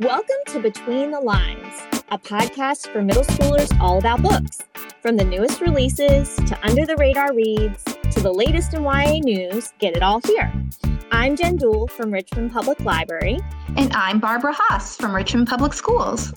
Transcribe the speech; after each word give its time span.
Welcome 0.00 0.36
to 0.46 0.60
Between 0.60 1.10
the 1.10 1.20
Lines, 1.20 1.74
a 2.10 2.18
podcast 2.18 2.90
for 2.90 3.02
middle 3.02 3.22
schoolers 3.22 3.78
all 3.80 3.98
about 3.98 4.22
books. 4.22 4.62
From 5.02 5.18
the 5.18 5.24
newest 5.24 5.60
releases 5.60 6.34
to 6.36 6.58
under 6.62 6.86
the 6.86 6.96
radar 6.96 7.34
reads 7.34 7.84
to 7.84 8.20
the 8.20 8.32
latest 8.32 8.72
in 8.72 8.82
YA 8.82 9.18
news, 9.18 9.74
get 9.78 9.94
it 9.94 10.02
all 10.02 10.22
here. 10.24 10.50
I'm 11.12 11.36
Jenn 11.36 11.58
Deuell 11.58 11.86
from 11.86 12.10
Richmond 12.10 12.50
Public 12.50 12.80
Library. 12.80 13.40
And 13.76 13.92
I'm 13.92 14.20
Barbara 14.20 14.54
Haas 14.56 14.96
from 14.96 15.14
Richmond 15.14 15.48
Public 15.48 15.74
Schools. 15.74 16.32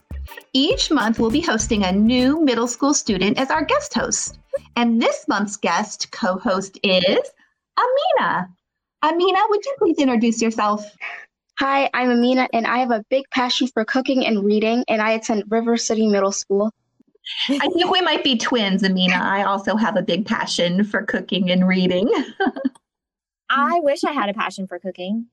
Each 0.52 0.92
month, 0.92 1.18
we'll 1.18 1.32
be 1.32 1.40
hosting 1.40 1.86
a 1.86 1.92
new 1.94 2.44
middle 2.44 2.68
school 2.68 2.94
student 2.94 3.40
as 3.40 3.50
our 3.50 3.64
guest 3.64 3.94
host. 3.94 4.40
And 4.76 5.02
this 5.02 5.26
month's 5.30 5.56
guest 5.56 6.12
co 6.12 6.38
host 6.38 6.78
is 6.84 7.32
Ameenah. 7.80 8.46
Ameenah, 9.06 9.50
would 9.50 9.66
you 9.66 9.76
please 9.78 10.00
introduce 10.00 10.42
yourself? 10.42 10.86
Hi, 11.60 11.88
I'm 11.94 12.10
Ameenah, 12.10 12.48
and 12.52 12.66
I 12.66 12.80
have 12.80 12.90
a 12.90 13.06
big 13.10 13.26
passion 13.30 13.68
for 13.68 13.86
cooking 13.86 14.26
and 14.26 14.44
reading, 14.44 14.84
and 14.88 15.02
I 15.02 15.12
attend 15.12 15.44
River 15.50 15.78
City 15.78 16.08
Middle 16.08 16.32
School. 16.32 16.72
I 17.48 17.68
think 17.70 17.92
we 17.92 18.02
might 18.02 18.24
be 18.24 18.38
twins, 18.38 18.82
Ameenah. 18.82 19.22
I 19.22 19.44
also 19.44 19.76
have 19.76 19.96
a 19.96 20.02
big 20.02 20.26
passion 20.26 20.84
for 20.84 21.04
cooking 21.04 21.52
and 21.52 21.68
reading. 21.68 22.12
I 23.52 23.80
wish 23.82 24.04
I 24.04 24.14
had 24.14 24.30
a 24.30 24.34
passion 24.34 24.66
for 24.66 24.80
cooking. 24.80 25.28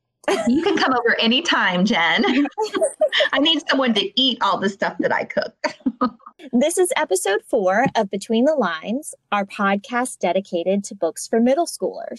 You 0.47 0.63
can 0.63 0.77
come 0.77 0.93
over 0.93 1.19
anytime, 1.19 1.87
Jenn. 1.87 2.25
I 3.33 3.39
need 3.39 3.63
someone 3.69 3.95
to 3.95 4.21
eat 4.21 4.39
all 4.43 4.59
the 4.59 4.69
stuff 4.69 4.97
that 4.99 5.13
I 5.15 5.25
cook. 5.25 5.55
This 6.53 6.79
is 6.79 6.93
episode 6.97 7.43
four 7.47 7.87
of 7.95 8.11
Between 8.11 8.45
the 8.45 8.57
Lines, 8.57 9.15
our 9.31 9.47
podcast 9.47 10.19
dedicated 10.19 10.83
to 10.85 10.97
books 10.97 11.29
for 11.29 11.39
middle 11.39 11.67
schoolers. 11.67 12.19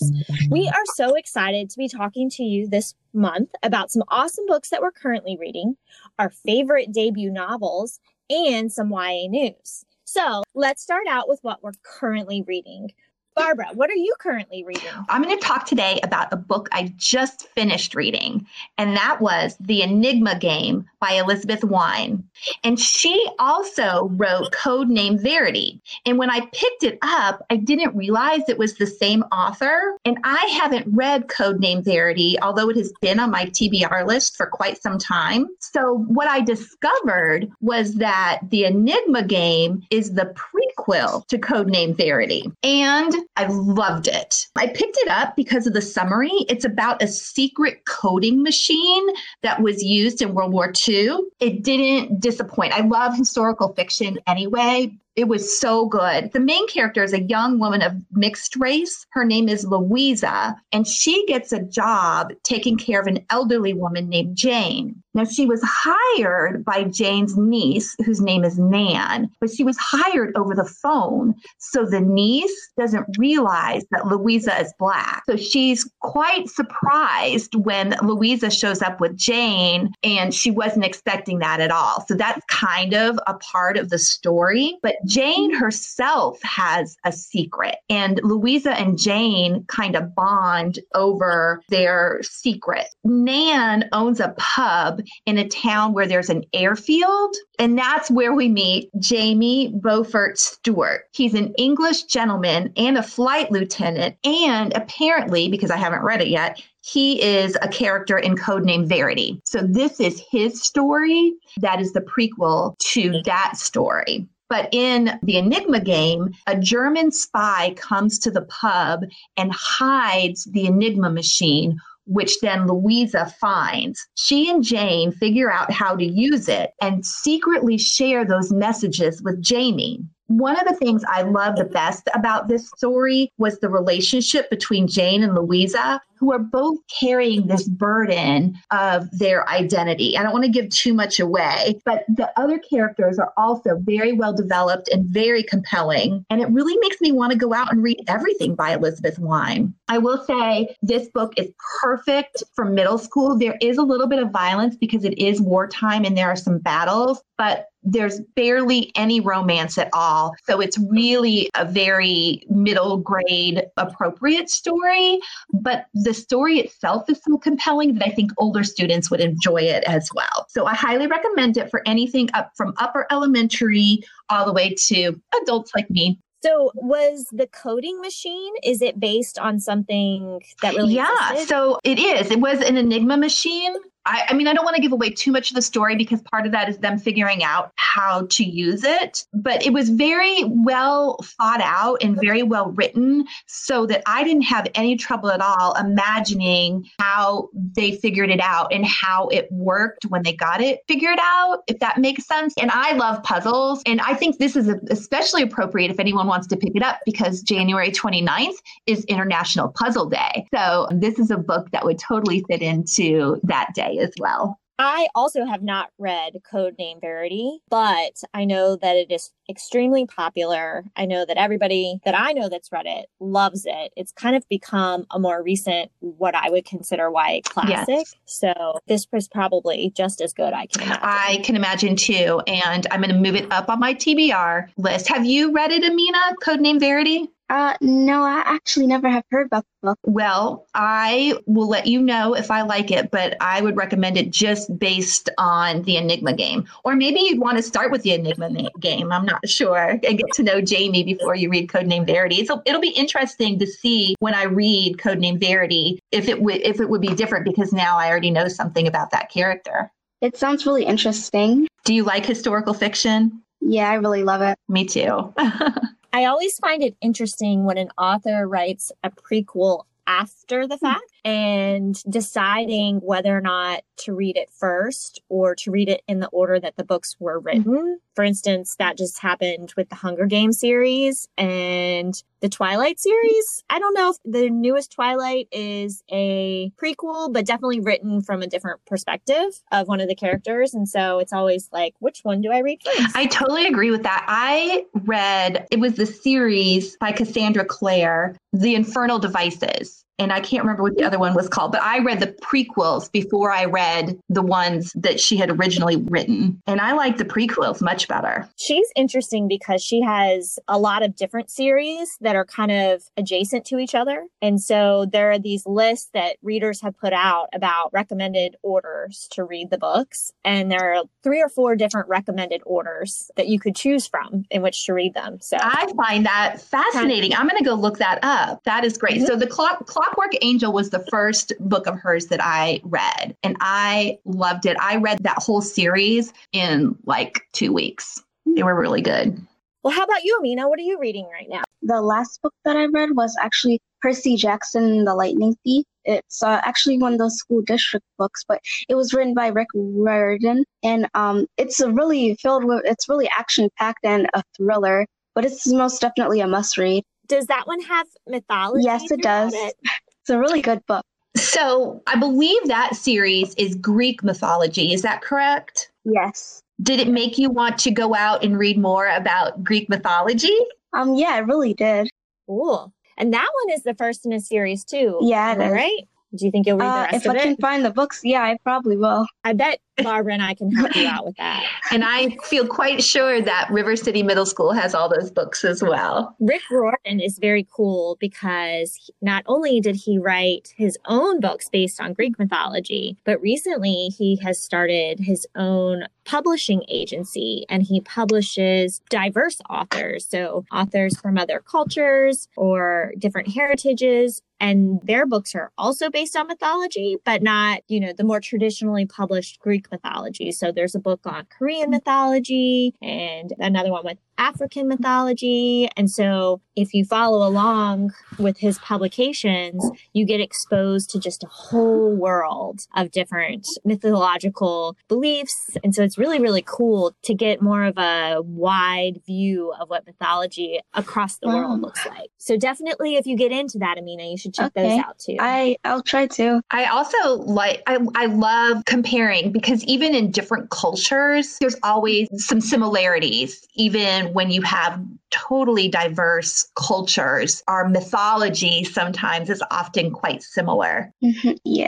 We 0.49 0.69
are 0.69 0.85
so 0.95 1.15
excited 1.15 1.69
to 1.69 1.77
be 1.77 1.89
talking 1.89 2.29
to 2.31 2.43
you 2.43 2.65
this 2.65 2.95
month 3.13 3.49
about 3.61 3.91
some 3.91 4.03
awesome 4.07 4.45
books 4.47 4.69
that 4.69 4.81
we're 4.81 4.91
currently 4.91 5.37
reading, 5.37 5.75
our 6.17 6.29
favorite 6.29 6.93
debut 6.93 7.29
novels, 7.29 7.99
and 8.29 8.71
some 8.71 8.89
YA 8.89 9.27
news. 9.27 9.83
So 10.05 10.43
let's 10.53 10.81
start 10.81 11.07
out 11.09 11.27
with 11.27 11.39
what 11.41 11.61
we're 11.61 11.73
currently 11.83 12.41
reading. 12.47 12.93
Barbara, 13.41 13.69
what 13.73 13.89
are 13.89 13.95
you 13.95 14.13
currently 14.19 14.63
reading? 14.63 14.87
I'm 15.09 15.23
going 15.23 15.35
to 15.35 15.43
talk 15.43 15.65
today 15.65 15.99
about 16.03 16.31
a 16.31 16.35
book 16.35 16.69
I 16.71 16.93
just 16.95 17.47
finished 17.49 17.95
reading, 17.95 18.45
and 18.77 18.95
that 18.95 19.19
was 19.19 19.55
The 19.59 19.81
Enigma 19.81 20.37
Game 20.37 20.85
by 20.99 21.13
Elizabeth 21.13 21.63
Wein. 21.63 22.23
And 22.63 22.79
she 22.79 23.25
also 23.39 24.09
wrote 24.11 24.51
Code 24.51 24.89
Name 24.89 25.17
Verity. 25.17 25.81
And 26.05 26.19
when 26.19 26.29
I 26.29 26.41
picked 26.53 26.83
it 26.83 26.99
up, 27.01 27.43
I 27.49 27.55
didn't 27.55 27.95
realize 27.95 28.41
it 28.47 28.59
was 28.59 28.75
the 28.75 28.85
same 28.85 29.23
author. 29.31 29.97
And 30.05 30.19
I 30.23 30.45
haven't 30.61 30.85
read 30.95 31.27
Code 31.27 31.59
Name 31.59 31.83
Verity, 31.83 32.39
although 32.41 32.69
it 32.69 32.77
has 32.77 32.93
been 33.01 33.19
on 33.19 33.31
my 33.31 33.45
TBR 33.45 34.05
list 34.05 34.37
for 34.37 34.45
quite 34.45 34.79
some 34.81 34.99
time. 34.99 35.47
So 35.59 36.05
what 36.07 36.27
I 36.27 36.41
discovered 36.41 37.49
was 37.59 37.95
that 37.95 38.41
The 38.49 38.65
Enigma 38.65 39.23
Game 39.23 39.81
is 39.89 40.13
the 40.13 40.33
prequel 40.81 41.27
to 41.27 41.37
Code 41.37 41.67
Name 41.67 41.93
Verity. 41.93 42.51
And 42.63 43.13
I 43.35 43.47
loved 43.47 44.07
it. 44.07 44.47
I 44.55 44.67
picked 44.67 44.97
it 44.97 45.07
up 45.09 45.35
because 45.35 45.67
of 45.67 45.73
the 45.73 45.81
summary. 45.81 46.31
It's 46.49 46.65
about 46.65 47.01
a 47.01 47.07
secret 47.07 47.85
coding 47.85 48.43
machine 48.43 49.07
that 49.43 49.61
was 49.61 49.83
used 49.83 50.21
in 50.21 50.33
World 50.33 50.53
War 50.53 50.71
II. 50.87 51.17
It 51.39 51.63
didn't 51.63 52.19
disappoint. 52.19 52.73
I 52.73 52.81
love 52.81 53.15
historical 53.15 53.73
fiction 53.73 54.19
anyway, 54.27 54.91
it 55.15 55.27
was 55.27 55.59
so 55.59 55.87
good. 55.87 56.31
The 56.31 56.39
main 56.39 56.67
character 56.67 57.03
is 57.03 57.13
a 57.13 57.23
young 57.23 57.59
woman 57.59 57.81
of 57.81 57.93
mixed 58.11 58.55
race. 58.55 59.05
Her 59.11 59.25
name 59.25 59.49
is 59.49 59.65
Louisa, 59.65 60.55
and 60.71 60.87
she 60.87 61.25
gets 61.25 61.51
a 61.51 61.61
job 61.61 62.31
taking 62.43 62.77
care 62.77 63.01
of 63.01 63.07
an 63.07 63.25
elderly 63.29 63.73
woman 63.73 64.07
named 64.07 64.35
Jane. 64.35 65.01
Now, 65.13 65.25
she 65.25 65.45
was 65.45 65.61
hired 65.65 66.63
by 66.63 66.85
Jane's 66.85 67.35
niece, 67.35 67.93
whose 68.05 68.21
name 68.21 68.45
is 68.45 68.57
Nan, 68.57 69.29
but 69.41 69.49
she 69.49 69.65
was 69.65 69.77
hired 69.77 70.31
over 70.37 70.55
the 70.55 70.63
phone. 70.63 71.35
So 71.57 71.85
the 71.85 71.99
niece 71.99 72.71
doesn't 72.77 73.17
realize 73.17 73.83
that 73.91 74.07
Louisa 74.07 74.57
is 74.61 74.73
Black. 74.79 75.23
So 75.29 75.35
she's 75.35 75.89
quite 75.99 76.47
surprised 76.47 77.55
when 77.55 77.95
Louisa 78.01 78.49
shows 78.49 78.81
up 78.81 79.01
with 79.01 79.17
Jane, 79.17 79.91
and 80.01 80.33
she 80.33 80.49
wasn't 80.49 80.85
expecting 80.85 81.39
that 81.39 81.59
at 81.59 81.71
all. 81.71 82.05
So 82.07 82.13
that's 82.13 82.45
kind 82.45 82.93
of 82.93 83.19
a 83.27 83.33
part 83.33 83.75
of 83.75 83.89
the 83.89 83.99
story. 83.99 84.77
But 84.81 84.95
Jane 85.11 85.53
herself 85.53 86.41
has 86.41 86.95
a 87.03 87.11
secret, 87.11 87.75
and 87.89 88.21
Louisa 88.23 88.71
and 88.79 88.97
Jane 88.97 89.65
kind 89.67 89.97
of 89.97 90.15
bond 90.15 90.79
over 90.95 91.61
their 91.67 92.21
secret. 92.23 92.85
Nan 93.03 93.89
owns 93.91 94.21
a 94.21 94.33
pub 94.37 95.01
in 95.25 95.37
a 95.37 95.49
town 95.49 95.91
where 95.91 96.07
there's 96.07 96.29
an 96.29 96.45
airfield, 96.53 97.35
and 97.59 97.77
that's 97.77 98.09
where 98.09 98.33
we 98.33 98.47
meet 98.47 98.89
Jamie 98.99 99.73
Beaufort 99.81 100.39
Stuart. 100.39 101.01
He's 101.11 101.33
an 101.33 101.53
English 101.57 102.03
gentleman 102.03 102.71
and 102.77 102.97
a 102.97 103.03
flight 103.03 103.51
lieutenant, 103.51 104.15
and 104.23 104.71
apparently, 104.77 105.49
because 105.49 105.71
I 105.71 105.77
haven't 105.77 106.03
read 106.03 106.21
it 106.21 106.29
yet, 106.29 106.61
he 106.83 107.21
is 107.21 107.57
a 107.61 107.67
character 107.67 108.17
in 108.17 108.35
Codename 108.35 108.87
Verity. 108.87 109.39
So 109.45 109.59
this 109.61 109.99
is 109.99 110.23
his 110.31 110.63
story. 110.63 111.33
That 111.57 111.79
is 111.79 111.93
the 111.93 112.01
prequel 112.01 112.77
to 112.93 113.21
that 113.25 113.57
story. 113.57 114.27
But 114.51 114.67
in 114.73 115.17
the 115.23 115.37
Enigma 115.37 115.79
game, 115.79 116.33
a 116.45 116.59
German 116.59 117.13
spy 117.13 117.73
comes 117.77 118.19
to 118.19 118.29
the 118.29 118.41
pub 118.41 119.05
and 119.37 119.49
hides 119.53 120.43
the 120.43 120.65
Enigma 120.65 121.09
machine 121.09 121.77
which 122.05 122.37
then 122.41 122.67
Louisa 122.67 123.27
finds. 123.39 124.05
She 124.15 124.49
and 124.49 124.61
Jane 124.61 125.13
figure 125.13 125.49
out 125.49 125.71
how 125.71 125.95
to 125.95 126.03
use 126.03 126.49
it 126.49 126.71
and 126.81 127.05
secretly 127.05 127.77
share 127.77 128.25
those 128.25 128.51
messages 128.51 129.21
with 129.21 129.41
Jamie. 129.41 130.03
One 130.27 130.59
of 130.59 130.67
the 130.67 130.75
things 130.75 131.03
I 131.07 131.21
love 131.21 131.55
the 131.55 131.63
best 131.63 132.09
about 132.13 132.49
this 132.49 132.67
story 132.75 133.31
was 133.37 133.59
the 133.59 133.69
relationship 133.69 134.49
between 134.49 134.87
Jane 134.87 135.23
and 135.23 135.33
Louisa 135.33 136.01
who 136.21 136.31
are 136.31 136.39
both 136.39 136.77
carrying 136.99 137.47
this 137.47 137.67
burden 137.67 138.55
of 138.69 139.09
their 139.11 139.49
identity. 139.49 140.15
I 140.15 140.21
don't 140.21 140.31
want 140.31 140.45
to 140.45 140.51
give 140.51 140.69
too 140.69 140.93
much 140.93 141.19
away, 141.19 141.81
but 141.83 142.05
the 142.07 142.31
other 142.39 142.59
characters 142.59 143.17
are 143.17 143.33
also 143.37 143.79
very 143.79 144.13
well 144.13 144.31
developed 144.31 144.87
and 144.89 145.03
very 145.09 145.41
compelling. 145.41 146.23
And 146.29 146.39
it 146.39 146.47
really 146.49 146.77
makes 146.77 147.01
me 147.01 147.11
want 147.11 147.31
to 147.31 147.37
go 147.37 147.53
out 147.55 147.71
and 147.71 147.81
read 147.81 148.03
everything 148.07 148.53
by 148.53 148.75
Elizabeth 148.75 149.17
Wein. 149.17 149.73
I 149.87 149.97
will 149.97 150.23
say 150.23 150.75
this 150.83 151.09
book 151.09 151.33
is 151.37 151.51
perfect 151.81 152.43
for 152.53 152.65
middle 152.65 152.99
school. 152.99 153.35
There 153.35 153.57
is 153.59 153.77
a 153.77 153.83
little 153.83 154.07
bit 154.07 154.21
of 154.21 154.29
violence 154.29 154.77
because 154.77 155.03
it 155.03 155.17
is 155.17 155.41
wartime 155.41 156.05
and 156.05 156.15
there 156.15 156.29
are 156.29 156.35
some 156.35 156.59
battles, 156.59 157.21
but 157.35 157.65
there's 157.83 158.21
barely 158.35 158.91
any 158.95 159.19
romance 159.19 159.77
at 159.77 159.89
all. 159.91 160.33
So 160.45 160.61
it's 160.61 160.77
really 160.89 161.49
a 161.55 161.65
very 161.65 162.43
middle 162.49 162.97
grade 162.97 163.63
appropriate 163.77 164.49
story. 164.49 165.19
But 165.51 165.87
the 165.93 166.10
the 166.11 166.19
story 166.19 166.59
itself 166.59 167.09
is 167.09 167.21
so 167.25 167.37
compelling 167.37 167.93
that 167.93 168.05
I 168.05 168.11
think 168.11 168.31
older 168.37 168.65
students 168.65 169.09
would 169.09 169.21
enjoy 169.21 169.61
it 169.61 169.85
as 169.85 170.09
well. 170.13 170.45
So 170.49 170.65
I 170.65 170.75
highly 170.75 171.07
recommend 171.07 171.55
it 171.55 171.71
for 171.71 171.81
anything 171.85 172.29
up 172.33 172.51
from 172.57 172.73
upper 172.79 173.07
elementary 173.09 173.99
all 174.29 174.45
the 174.45 174.51
way 174.51 174.75
to 174.87 175.13
adults 175.41 175.71
like 175.73 175.89
me. 175.89 176.19
So 176.43 176.71
was 176.75 177.27
the 177.31 177.47
coding 177.47 178.01
machine 178.01 178.53
is 178.63 178.81
it 178.81 178.99
based 178.99 179.39
on 179.39 179.59
something 179.59 180.41
that 180.61 180.75
really 180.75 180.95
Yeah, 180.95 181.31
existed? 181.31 181.47
so 181.47 181.79
it 181.85 181.97
is. 181.97 182.29
It 182.29 182.41
was 182.41 182.59
an 182.59 182.75
Enigma 182.75 183.15
machine 183.15 183.73
I, 184.05 184.25
I, 184.29 184.33
mean, 184.33 184.47
I 184.47 184.53
don't 184.53 184.65
want 184.65 184.75
to 184.75 184.81
give 184.81 184.91
away 184.91 185.11
too 185.11 185.31
much 185.31 185.51
of 185.51 185.55
the 185.55 185.61
story 185.61 185.95
because 185.95 186.21
part 186.23 186.45
of 186.45 186.51
that 186.53 186.67
is 186.69 186.79
them 186.79 186.97
figuring 186.97 187.43
out 187.43 187.71
how 187.75 188.25
to 188.31 188.43
use 188.43 188.83
it. 188.83 189.25
But 189.33 189.63
it 189.65 189.73
was 189.73 189.89
very 189.89 190.43
well 190.45 191.17
thought 191.37 191.61
out 191.61 192.01
and 192.01 192.19
very 192.19 192.41
well 192.41 192.71
written 192.71 193.25
so 193.47 193.85
that 193.85 194.01
I 194.07 194.23
didn't 194.23 194.43
have 194.43 194.67
any 194.73 194.95
trouble 194.95 195.29
at 195.29 195.41
all 195.41 195.73
imagining 195.73 196.87
how 196.99 197.49
they 197.53 197.95
figured 197.97 198.31
it 198.31 198.39
out 198.39 198.73
and 198.73 198.85
how 198.85 199.27
it 199.27 199.51
worked 199.51 200.05
when 200.05 200.23
they 200.23 200.33
got 200.33 200.61
it 200.61 200.79
figured 200.87 201.19
out, 201.21 201.59
if 201.67 201.77
that 201.79 201.99
makes 201.99 202.25
sense. 202.25 202.53
And 202.59 202.71
I 202.71 202.93
love 202.93 203.21
puzzles. 203.23 203.83
And 203.85 204.01
I 204.01 204.15
think 204.15 204.39
this 204.39 204.55
is 204.55 204.67
especially 204.89 205.43
appropriate 205.43 205.91
if 205.91 205.99
anyone 205.99 206.25
wants 206.25 206.47
to 206.47 206.57
pick 206.57 206.75
it 206.75 206.81
up 206.81 206.99
because 207.05 207.41
January 207.41 207.91
29th 207.91 208.55
is 208.87 209.05
International 209.05 209.69
Puzzle 209.69 210.09
Day. 210.09 210.47
So 210.53 210.87
this 210.91 211.19
is 211.19 211.29
a 211.29 211.37
book 211.37 211.69
that 211.71 211.85
would 211.85 211.99
totally 211.99 212.43
fit 212.49 212.61
into 212.61 213.39
that 213.43 213.67
day 213.75 213.90
as 213.99 214.13
well. 214.19 214.59
I 214.83 215.09
also 215.13 215.45
have 215.45 215.61
not 215.61 215.91
read 215.99 216.41
Codename 216.51 216.99
Verity, 216.99 217.59
but 217.69 218.19
I 218.33 218.45
know 218.45 218.75
that 218.77 218.95
it 218.95 219.11
is 219.11 219.31
extremely 219.47 220.07
popular. 220.07 220.85
I 220.95 221.05
know 221.05 221.23
that 221.23 221.37
everybody 221.37 221.99
that 222.03 222.15
I 222.17 222.31
know 222.31 222.49
that's 222.49 222.71
read 222.71 222.87
it 222.87 223.05
loves 223.19 223.67
it. 223.67 223.93
It's 223.95 224.11
kind 224.11 224.35
of 224.35 224.43
become 224.49 225.05
a 225.11 225.19
more 225.19 225.43
recent, 225.43 225.91
what 225.99 226.33
I 226.33 226.49
would 226.49 226.65
consider 226.65 227.11
YA 227.13 227.41
classic. 227.43 227.87
Yes. 227.89 228.15
So 228.25 228.79
this 228.87 229.05
was 229.13 229.27
probably 229.27 229.93
just 229.95 230.19
as 230.19 230.33
good, 230.33 230.51
I 230.51 230.65
can 230.65 230.81
imagine. 230.81 231.03
I 231.03 231.41
can 231.43 231.55
imagine 231.55 231.95
too. 231.95 232.41
And 232.47 232.87
I'm 232.89 233.01
going 233.01 233.13
to 233.13 233.19
move 233.19 233.35
it 233.35 233.51
up 233.51 233.69
on 233.69 233.79
my 233.79 233.93
TBR 233.93 234.69
list. 234.77 235.07
Have 235.09 235.27
you 235.27 235.51
read 235.51 235.69
it, 235.71 235.83
Ameenah? 235.83 236.37
Codename 236.43 236.79
Verity? 236.79 237.29
Uh, 237.51 237.73
no, 237.81 238.23
I 238.23 238.43
actually 238.45 238.87
never 238.87 239.09
have 239.09 239.25
heard 239.29 239.47
about 239.47 239.65
the 239.65 239.89
book. 239.89 239.99
Well, 240.05 240.67
I 240.73 241.37
will 241.47 241.67
let 241.67 241.85
you 241.85 242.01
know 242.01 242.33
if 242.33 242.49
I 242.49 242.61
like 242.61 242.91
it, 242.91 243.11
but 243.11 243.35
I 243.41 243.59
would 243.59 243.75
recommend 243.75 244.17
it 244.17 244.29
just 244.29 244.79
based 244.79 245.29
on 245.37 245.81
the 245.81 245.97
Enigma 245.97 246.31
game. 246.31 246.63
Or 246.85 246.95
maybe 246.95 247.19
you'd 247.19 247.41
want 247.41 247.57
to 247.57 247.63
start 247.63 247.91
with 247.91 248.03
the 248.03 248.13
Enigma 248.13 248.69
game. 248.79 249.11
I'm 249.11 249.25
not 249.25 249.45
sure. 249.49 249.99
And 250.01 250.17
get 250.17 250.31
to 250.35 250.43
know 250.43 250.61
Jamie 250.61 251.03
before 251.03 251.35
you 251.35 251.49
read 251.49 251.67
Codename 251.67 252.05
Verity. 252.05 252.45
So 252.45 252.61
it'll 252.65 252.79
be 252.79 252.91
interesting 252.91 253.59
to 253.59 253.67
see 253.67 254.15
when 254.19 254.33
I 254.33 254.43
read 254.43 254.95
Codename 254.95 255.37
Verity 255.37 255.99
if 256.13 256.29
it 256.29 256.41
would 256.41 256.61
if 256.61 256.79
it 256.79 256.89
would 256.89 257.01
be 257.01 257.13
different 257.13 257.43
because 257.43 257.73
now 257.73 257.97
I 257.97 258.09
already 258.09 258.31
know 258.31 258.47
something 258.47 258.87
about 258.87 259.11
that 259.11 259.29
character. 259.29 259.91
It 260.21 260.37
sounds 260.37 260.65
really 260.65 260.85
interesting. 260.85 261.67
Do 261.83 261.93
you 261.93 262.05
like 262.05 262.25
historical 262.25 262.73
fiction? 262.73 263.41
Yeah, 263.59 263.89
I 263.89 263.95
really 263.95 264.23
love 264.23 264.41
it. 264.41 264.57
Me 264.69 264.85
too. 264.85 265.33
I 266.13 266.25
always 266.25 266.57
find 266.59 266.83
it 266.83 266.95
interesting 267.01 267.63
when 267.63 267.77
an 267.77 267.89
author 267.97 268.47
writes 268.47 268.91
a 269.03 269.09
prequel 269.09 269.85
after 270.07 270.67
the 270.67 270.77
fact 270.77 271.10
and 271.23 272.01
deciding 272.09 272.97
whether 272.97 273.37
or 273.37 273.41
not 273.41 273.81
to 273.97 274.13
read 274.13 274.37
it 274.37 274.49
first 274.49 275.21
or 275.29 275.55
to 275.55 275.71
read 275.71 275.87
it 275.89 276.01
in 276.07 276.19
the 276.19 276.27
order 276.29 276.59
that 276.59 276.75
the 276.75 276.83
books 276.83 277.15
were 277.19 277.39
written. 277.39 277.63
Mm-hmm. 277.63 277.93
For 278.15 278.23
instance, 278.23 278.75
that 278.79 278.97
just 278.97 279.19
happened 279.19 279.73
with 279.77 279.89
the 279.89 279.95
Hunger 279.95 280.25
Games 280.25 280.59
series 280.59 281.27
and 281.37 282.21
the 282.41 282.49
Twilight 282.49 282.99
series. 282.99 283.63
I 283.69 283.79
don't 283.79 283.93
know 283.93 284.09
if 284.09 284.17
the 284.25 284.49
newest 284.49 284.91
Twilight 284.91 285.47
is 285.51 286.03
a 286.11 286.71
prequel, 286.81 287.31
but 287.31 287.45
definitely 287.45 287.79
written 287.79 288.21
from 288.21 288.41
a 288.41 288.47
different 288.47 288.83
perspective 288.85 289.61
of 289.71 289.87
one 289.87 290.01
of 290.01 290.09
the 290.09 290.15
characters. 290.15 290.73
And 290.73 290.89
so 290.89 291.19
it's 291.19 291.31
always 291.31 291.69
like, 291.71 291.93
which 291.99 292.21
one 292.23 292.41
do 292.41 292.51
I 292.51 292.59
read 292.59 292.81
first? 292.83 293.15
I 293.15 293.27
totally 293.27 293.67
agree 293.67 293.91
with 293.91 294.03
that. 294.03 294.25
I 294.27 294.85
read, 295.05 295.67
it 295.71 295.79
was 295.79 295.93
the 295.93 296.07
series 296.07 296.97
by 296.97 297.11
Cassandra 297.11 297.63
Clare, 297.63 298.35
The 298.51 298.75
Infernal 298.75 299.19
Devices 299.19 300.03
and 300.19 300.31
I 300.31 300.39
can't 300.39 300.63
remember 300.63 300.83
what 300.83 300.95
the 300.95 301.03
other 301.03 301.17
one 301.17 301.33
was 301.33 301.49
called, 301.49 301.71
but 301.71 301.81
I 301.81 301.99
read 301.99 302.19
the 302.19 302.27
prequels 302.27 303.11
before 303.11 303.51
I 303.51 303.65
read 303.65 304.19
the 304.29 304.43
ones 304.43 304.93
that 304.95 305.19
she 305.19 305.35
had 305.35 305.49
originally 305.49 305.97
written. 305.97 306.61
And 306.67 306.79
I 306.79 306.93
like 306.93 307.17
the 307.17 307.25
prequels 307.25 307.81
much 307.81 308.07
better. 308.07 308.47
She's 308.55 308.87
interesting 308.95 309.47
because 309.47 309.83
she 309.83 310.01
has 310.01 310.59
a 310.67 310.77
lot 310.77 311.03
of 311.03 311.15
different 311.15 311.49
series 311.49 312.09
that 312.21 312.35
are 312.35 312.45
kind 312.45 312.71
of 312.71 313.03
adjacent 313.17 313.65
to 313.65 313.79
each 313.79 313.95
other. 313.95 314.27
And 314.41 314.61
so 314.61 315.07
there 315.11 315.31
are 315.31 315.39
these 315.39 315.65
lists 315.65 316.09
that 316.13 316.37
readers 316.43 316.81
have 316.81 316.97
put 316.97 317.13
out 317.13 317.47
about 317.53 317.91
recommended 317.91 318.55
orders 318.61 319.27
to 319.31 319.43
read 319.43 319.71
the 319.71 319.77
books. 319.77 320.31
And 320.45 320.71
there 320.71 320.93
are 320.93 321.03
three 321.23 321.41
or 321.41 321.49
four 321.49 321.75
different 321.75 322.07
recommended 322.07 322.61
orders 322.65 323.31
that 323.37 323.47
you 323.47 323.59
could 323.59 323.75
choose 323.75 324.07
from 324.07 324.45
in 324.51 324.61
which 324.61 324.85
to 324.85 324.93
read 324.93 325.13
them. 325.13 325.39
So 325.41 325.57
I 325.59 325.91
find 325.97 326.25
that 326.25 326.61
fascinating. 326.61 327.33
I'm 327.33 327.47
going 327.47 327.57
to 327.57 327.67
go 327.67 327.73
look 327.73 327.97
that 327.97 328.19
up. 328.21 328.63
That 328.65 328.83
is 328.85 328.97
great. 328.97 329.17
Mm-hmm. 329.17 329.25
So 329.25 329.35
the 329.35 329.47
clock, 329.47 329.87
clock 329.87 330.00
Clockwork 330.01 330.31
Angel 330.41 330.73
was 330.73 330.89
the 330.89 331.05
first 331.11 331.53
book 331.59 331.85
of 331.85 331.93
hers 331.99 332.25
that 332.27 332.39
I 332.41 332.81
read, 332.83 333.35
and 333.43 333.55
I 333.59 334.17
loved 334.25 334.65
it. 334.65 334.75
I 334.79 334.95
read 334.95 335.19
that 335.19 335.37
whole 335.37 335.61
series 335.61 336.33
in 336.53 336.97
like 337.05 337.41
two 337.53 337.71
weeks. 337.71 338.19
They 338.47 338.63
were 338.63 338.73
really 338.73 339.03
good. 339.03 339.39
Well, 339.83 339.93
how 339.93 340.03
about 340.03 340.23
you, 340.23 340.39
Ameenah? 340.41 340.67
What 340.67 340.79
are 340.79 340.83
you 340.83 340.97
reading 340.99 341.29
right 341.31 341.45
now? 341.47 341.61
The 341.83 342.01
last 342.01 342.41
book 342.41 342.53
that 342.65 342.75
I 342.75 342.85
read 342.85 343.11
was 343.15 343.37
actually 343.39 343.79
Percy 344.01 344.35
Jackson 344.37 345.05
The 345.05 345.13
Lightning 345.13 345.55
Thief. 345.63 345.85
It's 346.03 346.41
uh, 346.41 346.61
actually 346.63 346.97
one 346.97 347.13
of 347.13 347.19
those 347.19 347.37
school 347.37 347.61
district 347.61 348.05
books, 348.17 348.43
but 348.47 348.59
it 348.89 348.95
was 348.95 349.13
written 349.13 349.35
by 349.35 349.49
Rick 349.49 349.67
Riordan, 349.75 350.65
and 350.81 351.07
um, 351.13 351.45
it's 351.57 351.79
really 351.79 352.35
filled 352.41 352.63
with 352.63 352.81
it's 352.85 353.07
really 353.07 353.29
action 353.29 353.69
packed 353.77 354.03
and 354.03 354.27
a 354.33 354.41
thriller. 354.57 355.05
But 355.35 355.45
it's 355.45 355.67
most 355.67 356.01
definitely 356.01 356.41
a 356.41 356.47
must 356.47 356.79
read. 356.79 357.03
Does 357.31 357.47
that 357.47 357.65
one 357.65 357.79
have 357.79 358.07
mythology? 358.27 358.83
Yes, 358.83 359.09
it 359.09 359.21
does. 359.21 359.53
It? 359.53 359.73
It's 360.19 360.29
a 360.29 360.37
really 360.37 360.61
good 360.61 360.85
book. 360.85 361.05
So 361.37 362.03
I 362.05 362.17
believe 362.17 362.59
that 362.65 362.93
series 362.93 363.55
is 363.55 363.73
Greek 363.75 364.21
mythology. 364.21 364.93
Is 364.93 365.01
that 365.03 365.21
correct? 365.21 365.93
Yes. 366.03 366.61
Did 366.83 366.99
it 366.99 367.07
make 367.07 367.37
you 367.37 367.49
want 367.49 367.77
to 367.79 367.91
go 367.91 368.13
out 368.13 368.43
and 368.43 368.59
read 368.59 368.77
more 368.77 369.07
about 369.07 369.63
Greek 369.63 369.87
mythology? 369.87 370.57
Um, 370.91 371.15
yeah, 371.15 371.37
it 371.37 371.45
really 371.45 371.73
did. 371.73 372.09
Cool. 372.47 372.91
And 373.17 373.33
that 373.33 373.47
one 373.63 373.77
is 373.77 373.83
the 373.83 373.93
first 373.93 374.25
in 374.25 374.33
a 374.33 374.41
series 374.41 374.83
too. 374.83 375.17
Yeah, 375.21 375.55
right. 375.55 376.07
Do 376.35 376.45
you 376.45 376.51
think 376.51 376.65
you'll 376.65 376.77
read 376.77 376.87
the 376.87 376.91
uh, 376.91 377.03
rest 377.11 377.27
uh, 377.27 377.31
if 377.31 377.37
I 377.37 377.43
can 377.43 377.57
find 377.57 377.85
the 377.85 377.89
books, 377.89 378.21
yeah, 378.23 378.41
I 378.41 378.57
probably 378.63 378.97
will. 378.97 379.25
I 379.43 379.53
bet 379.53 379.79
Barbara 380.03 380.33
and 380.33 380.41
I 380.41 380.53
can 380.53 380.71
help 380.71 380.95
you 380.95 381.07
out 381.07 381.25
with 381.25 381.35
that. 381.37 381.65
and 381.91 382.03
I 382.05 382.37
feel 382.45 382.65
quite 382.65 383.03
sure 383.03 383.41
that 383.41 383.69
River 383.69 383.95
City 383.95 384.23
Middle 384.23 384.45
School 384.45 384.71
has 384.71 384.95
all 384.95 385.09
those 385.09 385.29
books 385.29 385.63
as 385.63 385.81
well. 385.81 386.35
Rick 386.39 386.61
Riordan 386.71 387.19
is 387.19 387.37
very 387.37 387.67
cool 387.75 388.17
because 388.19 389.11
not 389.21 389.43
only 389.47 389.79
did 389.79 389.95
he 389.95 390.17
write 390.17 390.73
his 390.77 390.97
own 391.05 391.39
books 391.39 391.69
based 391.69 391.99
on 391.99 392.13
Greek 392.13 392.39
mythology, 392.39 393.17
but 393.25 393.41
recently 393.41 394.07
he 394.17 394.37
has 394.37 394.59
started 394.59 395.19
his 395.19 395.45
own 395.55 396.07
publishing 396.23 396.83
agency 396.87 397.65
and 397.69 397.83
he 397.83 398.01
publishes 398.01 399.01
diverse 399.09 399.59
authors. 399.69 400.25
So 400.27 400.65
authors 400.71 401.19
from 401.19 401.37
other 401.37 401.59
cultures 401.59 402.47
or 402.55 403.13
different 403.17 403.53
heritages. 403.53 404.41
And 404.61 405.01
their 405.01 405.25
books 405.25 405.55
are 405.55 405.71
also 405.75 406.11
based 406.11 406.35
on 406.35 406.45
mythology, 406.45 407.17
but 407.25 407.41
not, 407.41 407.81
you 407.87 407.99
know, 407.99 408.13
the 408.13 408.23
more 408.23 408.39
traditionally 408.39 409.07
published 409.07 409.59
Greek 409.59 409.91
mythology. 409.91 410.51
So 410.51 410.71
there's 410.71 410.93
a 410.93 410.99
book 410.99 411.21
on 411.25 411.47
Korean 411.49 411.89
mythology 411.89 412.93
and 413.01 413.53
another 413.57 413.91
one 413.91 414.05
with 414.05 414.19
African 414.41 414.87
mythology. 414.87 415.87
And 415.95 416.09
so 416.09 416.61
if 416.75 416.95
you 416.95 417.05
follow 417.05 417.47
along 417.47 418.11
with 418.39 418.57
his 418.57 418.79
publications, 418.79 419.87
you 420.13 420.25
get 420.25 420.41
exposed 420.41 421.11
to 421.11 421.19
just 421.19 421.43
a 421.43 421.47
whole 421.47 422.15
world 422.15 422.87
of 422.95 423.11
different 423.11 423.67
mythological 423.85 424.97
beliefs. 425.07 425.77
And 425.83 425.93
so 425.93 426.01
it's 426.01 426.17
really, 426.17 426.39
really 426.39 426.63
cool 426.65 427.15
to 427.21 427.35
get 427.35 427.61
more 427.61 427.83
of 427.83 427.99
a 427.99 428.41
wide 428.41 429.21
view 429.27 429.73
of 429.79 429.91
what 429.91 430.07
mythology 430.07 430.79
across 430.95 431.37
the 431.37 431.47
wow. 431.47 431.57
world 431.57 431.81
looks 431.81 432.03
like. 432.07 432.31
So 432.39 432.57
definitely 432.57 433.17
if 433.17 433.27
you 433.27 433.37
get 433.37 433.51
into 433.51 433.77
that, 433.77 433.97
Ameenah, 433.99 434.31
you 434.31 434.37
should 434.37 434.55
check 434.55 434.71
okay. 434.75 434.89
those 434.89 435.03
out 435.05 435.19
too. 435.19 435.35
I, 435.39 435.77
I'll 435.83 436.01
try 436.01 436.25
to. 436.25 436.61
I 436.71 436.85
also 436.85 437.35
like, 437.43 437.83
I, 437.85 437.99
I 438.15 438.25
love 438.25 438.85
comparing 438.85 439.51
because 439.51 439.83
even 439.83 440.15
in 440.15 440.31
different 440.31 440.71
cultures, 440.71 441.57
there's 441.59 441.75
always 441.83 442.27
some 442.37 442.59
similarities, 442.59 443.67
even 443.75 444.30
when 444.33 444.51
you 444.51 444.61
have 444.61 445.03
totally 445.31 445.87
diverse 445.87 446.69
cultures, 446.75 447.63
our 447.67 447.87
mythology 447.89 448.83
sometimes 448.83 449.49
is 449.49 449.63
often 449.71 450.11
quite 450.11 450.43
similar. 450.43 451.11
Mm-hmm. 451.23 451.51
Yeah. 451.63 451.87